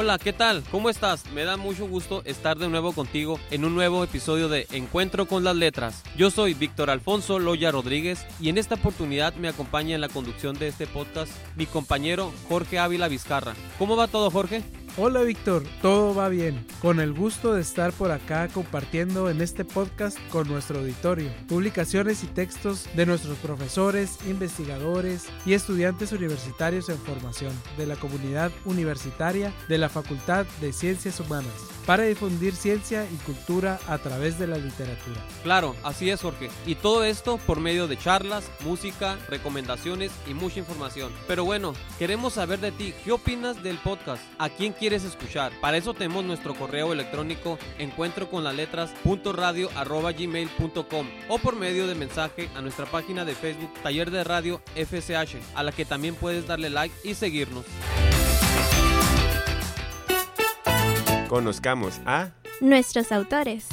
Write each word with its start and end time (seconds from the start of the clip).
Hola, 0.00 0.16
¿qué 0.16 0.32
tal? 0.32 0.62
¿Cómo 0.70 0.90
estás? 0.90 1.28
Me 1.32 1.42
da 1.42 1.56
mucho 1.56 1.84
gusto 1.88 2.22
estar 2.24 2.56
de 2.56 2.68
nuevo 2.68 2.92
contigo 2.92 3.40
en 3.50 3.64
un 3.64 3.74
nuevo 3.74 4.04
episodio 4.04 4.48
de 4.48 4.68
Encuentro 4.70 5.26
con 5.26 5.42
las 5.42 5.56
Letras. 5.56 6.04
Yo 6.16 6.30
soy 6.30 6.54
Víctor 6.54 6.88
Alfonso 6.88 7.40
Loya 7.40 7.72
Rodríguez 7.72 8.24
y 8.38 8.48
en 8.48 8.58
esta 8.58 8.76
oportunidad 8.76 9.34
me 9.34 9.48
acompaña 9.48 9.96
en 9.96 10.00
la 10.00 10.08
conducción 10.08 10.56
de 10.56 10.68
este 10.68 10.86
podcast 10.86 11.32
mi 11.56 11.66
compañero 11.66 12.32
Jorge 12.48 12.78
Ávila 12.78 13.08
Vizcarra. 13.08 13.54
¿Cómo 13.76 13.96
va 13.96 14.06
todo, 14.06 14.30
Jorge? 14.30 14.62
Hola 15.00 15.22
Víctor, 15.22 15.62
todo 15.80 16.12
va 16.12 16.28
bien. 16.28 16.66
Con 16.82 16.98
el 16.98 17.12
gusto 17.12 17.54
de 17.54 17.60
estar 17.60 17.92
por 17.92 18.10
acá 18.10 18.48
compartiendo 18.48 19.30
en 19.30 19.40
este 19.40 19.64
podcast 19.64 20.18
con 20.30 20.48
nuestro 20.48 20.80
auditorio 20.80 21.30
publicaciones 21.46 22.24
y 22.24 22.26
textos 22.26 22.88
de 22.96 23.06
nuestros 23.06 23.38
profesores, 23.38 24.18
investigadores 24.26 25.28
y 25.46 25.52
estudiantes 25.52 26.10
universitarios 26.10 26.88
en 26.88 26.98
formación 26.98 27.52
de 27.76 27.86
la 27.86 27.94
comunidad 27.94 28.50
universitaria 28.64 29.54
de 29.68 29.78
la 29.78 29.88
Facultad 29.88 30.46
de 30.60 30.72
Ciencias 30.72 31.20
Humanas 31.20 31.78
para 31.88 32.02
difundir 32.02 32.54
ciencia 32.54 33.06
y 33.10 33.16
cultura 33.24 33.78
a 33.88 33.96
través 33.96 34.38
de 34.38 34.46
la 34.46 34.58
literatura. 34.58 35.24
Claro, 35.42 35.74
así 35.82 36.10
es 36.10 36.20
Jorge. 36.20 36.50
Y 36.66 36.74
todo 36.74 37.02
esto 37.02 37.38
por 37.46 37.60
medio 37.60 37.88
de 37.88 37.96
charlas, 37.96 38.50
música, 38.60 39.16
recomendaciones 39.30 40.12
y 40.26 40.34
mucha 40.34 40.58
información. 40.58 41.10
Pero 41.26 41.46
bueno, 41.46 41.72
queremos 41.98 42.34
saber 42.34 42.60
de 42.60 42.72
ti, 42.72 42.92
¿qué 43.04 43.12
opinas 43.12 43.62
del 43.62 43.78
podcast? 43.78 44.22
¿A 44.38 44.50
quién 44.50 44.74
quieres 44.74 44.87
escuchar? 44.92 45.52
Para 45.60 45.76
eso 45.76 45.94
tenemos 45.94 46.24
nuestro 46.24 46.54
correo 46.54 46.92
electrónico 46.92 47.58
encuentro 47.78 48.28
con 48.30 48.44
las 48.44 48.54
letras 48.54 48.92
o 51.28 51.38
por 51.38 51.56
medio 51.56 51.86
de 51.86 51.94
mensaje 51.94 52.48
a 52.54 52.60
nuestra 52.60 52.86
página 52.86 53.24
de 53.24 53.34
Facebook 53.34 53.72
Taller 53.82 54.10
de 54.10 54.24
Radio 54.24 54.60
FSH, 54.74 55.36
a 55.54 55.62
la 55.62 55.72
que 55.72 55.84
también 55.84 56.14
puedes 56.14 56.46
darle 56.46 56.70
like 56.70 56.94
y 57.04 57.14
seguirnos. 57.14 57.64
Conozcamos 61.28 62.00
a 62.06 62.32
nuestros 62.60 63.12
autores. 63.12 63.68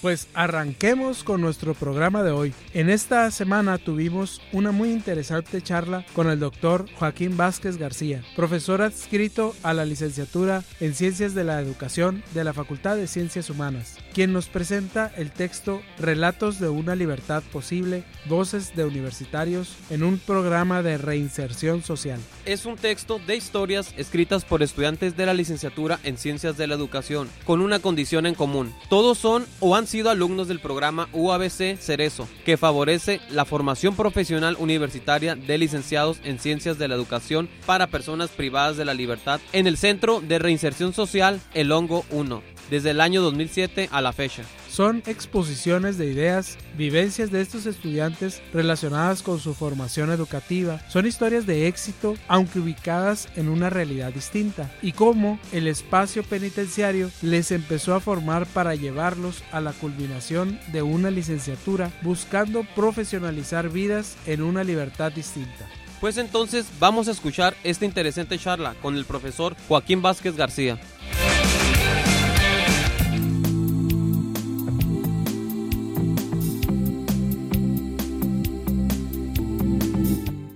Pues 0.00 0.28
arranquemos 0.32 1.24
con 1.24 1.42
nuestro 1.42 1.74
programa 1.74 2.22
de 2.22 2.30
hoy. 2.30 2.54
En 2.72 2.88
esta 2.88 3.30
semana 3.30 3.76
tuvimos 3.76 4.40
una 4.52 4.72
muy 4.72 4.90
interesante 4.90 5.60
charla 5.60 6.06
con 6.14 6.30
el 6.30 6.40
doctor 6.40 6.86
Joaquín 6.98 7.36
Vázquez 7.36 7.76
García, 7.76 8.22
profesor 8.34 8.80
adscrito 8.80 9.54
a 9.62 9.74
la 9.74 9.84
licenciatura 9.84 10.64
en 10.80 10.94
Ciencias 10.94 11.34
de 11.34 11.44
la 11.44 11.60
Educación 11.60 12.22
de 12.32 12.44
la 12.44 12.54
Facultad 12.54 12.96
de 12.96 13.06
Ciencias 13.06 13.50
Humanas, 13.50 13.98
quien 14.14 14.32
nos 14.32 14.48
presenta 14.48 15.12
el 15.16 15.30
texto 15.30 15.82
Relatos 15.98 16.60
de 16.60 16.68
una 16.68 16.94
libertad 16.94 17.42
posible, 17.52 18.04
voces 18.26 18.74
de 18.74 18.84
universitarios 18.84 19.74
en 19.90 20.02
un 20.02 20.18
programa 20.18 20.82
de 20.82 20.98
reinserción 20.98 21.82
social. 21.82 22.20
Es 22.44 22.66
un 22.66 22.76
texto 22.76 23.20
de 23.26 23.36
historias 23.36 23.94
escritas 23.96 24.44
por 24.44 24.62
estudiantes 24.62 25.16
de 25.16 25.26
la 25.26 25.34
licenciatura 25.34 25.98
en 26.04 26.16
Ciencias 26.16 26.56
de 26.56 26.66
la 26.66 26.74
Educación, 26.74 27.28
con 27.44 27.60
una 27.60 27.78
condición 27.78 28.26
en 28.26 28.34
común. 28.34 28.74
Todos 28.88 29.18
son 29.18 29.46
o 29.60 29.76
han 29.76 29.86
sido 29.86 30.10
alumnos 30.10 30.48
del 30.48 30.60
programa 30.60 31.08
UABC 31.12 31.76
Cerezo, 31.78 32.28
que 32.44 32.56
favorece 32.56 33.20
la 33.30 33.44
formación 33.44 33.94
profesional 33.94 34.56
universitaria 34.58 35.34
de 35.34 35.58
licenciados 35.58 36.18
en 36.24 36.38
Ciencias 36.38 36.78
de 36.78 36.88
la 36.88 36.94
Educación 36.94 37.48
para 37.66 37.88
personas 37.88 38.30
privadas 38.30 38.76
de 38.76 38.84
la 38.84 38.94
libertad 38.94 39.40
en 39.52 39.66
el 39.66 39.76
Centro 39.76 40.20
de 40.20 40.38
Reinserción 40.38 40.92
Social 40.92 41.40
El 41.54 41.72
Hongo 41.72 42.04
1, 42.10 42.42
desde 42.70 42.90
el 42.90 43.00
año 43.00 43.20
2007 43.22 43.88
a 43.92 44.00
la 44.00 44.12
fecha. 44.12 44.44
Son 44.68 45.02
exposiciones 45.06 45.98
de 45.98 46.06
ideas, 46.06 46.56
vivencias 46.76 47.30
de 47.32 47.40
estos 47.40 47.66
estudiantes 47.66 48.40
relacionadas 48.52 49.22
con 49.22 49.40
su 49.40 49.52
formación 49.52 50.10
educativa. 50.10 50.80
Son 50.88 51.06
historias 51.06 51.44
de 51.44 51.66
éxito, 51.66 52.14
aunque 52.28 52.60
ubicadas 52.60 53.28
en 53.34 53.48
una 53.48 53.68
realidad 53.68 54.12
distinta, 54.12 54.70
y 54.80 54.92
cómo 54.92 55.40
el 55.52 55.66
espacio 55.66 56.22
penitenciario 56.22 57.10
les 57.20 57.50
empezó 57.50 57.94
a 57.94 58.00
formar 58.00 58.46
para 58.46 58.76
llevarlos 58.76 59.42
a 59.50 59.60
la 59.60 59.72
culminación 59.72 60.60
de 60.72 60.82
una 60.82 61.10
licenciatura, 61.10 61.90
buscando 62.02 62.64
profesionalizar 62.76 63.68
vidas 63.68 64.16
en 64.26 64.42
una 64.42 64.62
libertad 64.62 65.10
distinta. 65.10 65.68
Pues 66.00 66.16
entonces 66.16 66.66
vamos 66.78 67.08
a 67.08 67.10
escuchar 67.10 67.54
esta 67.62 67.84
interesante 67.84 68.38
charla 68.38 68.74
con 68.80 68.96
el 68.96 69.04
profesor 69.04 69.54
Joaquín 69.68 70.00
Vázquez 70.00 70.34
García. 70.34 70.80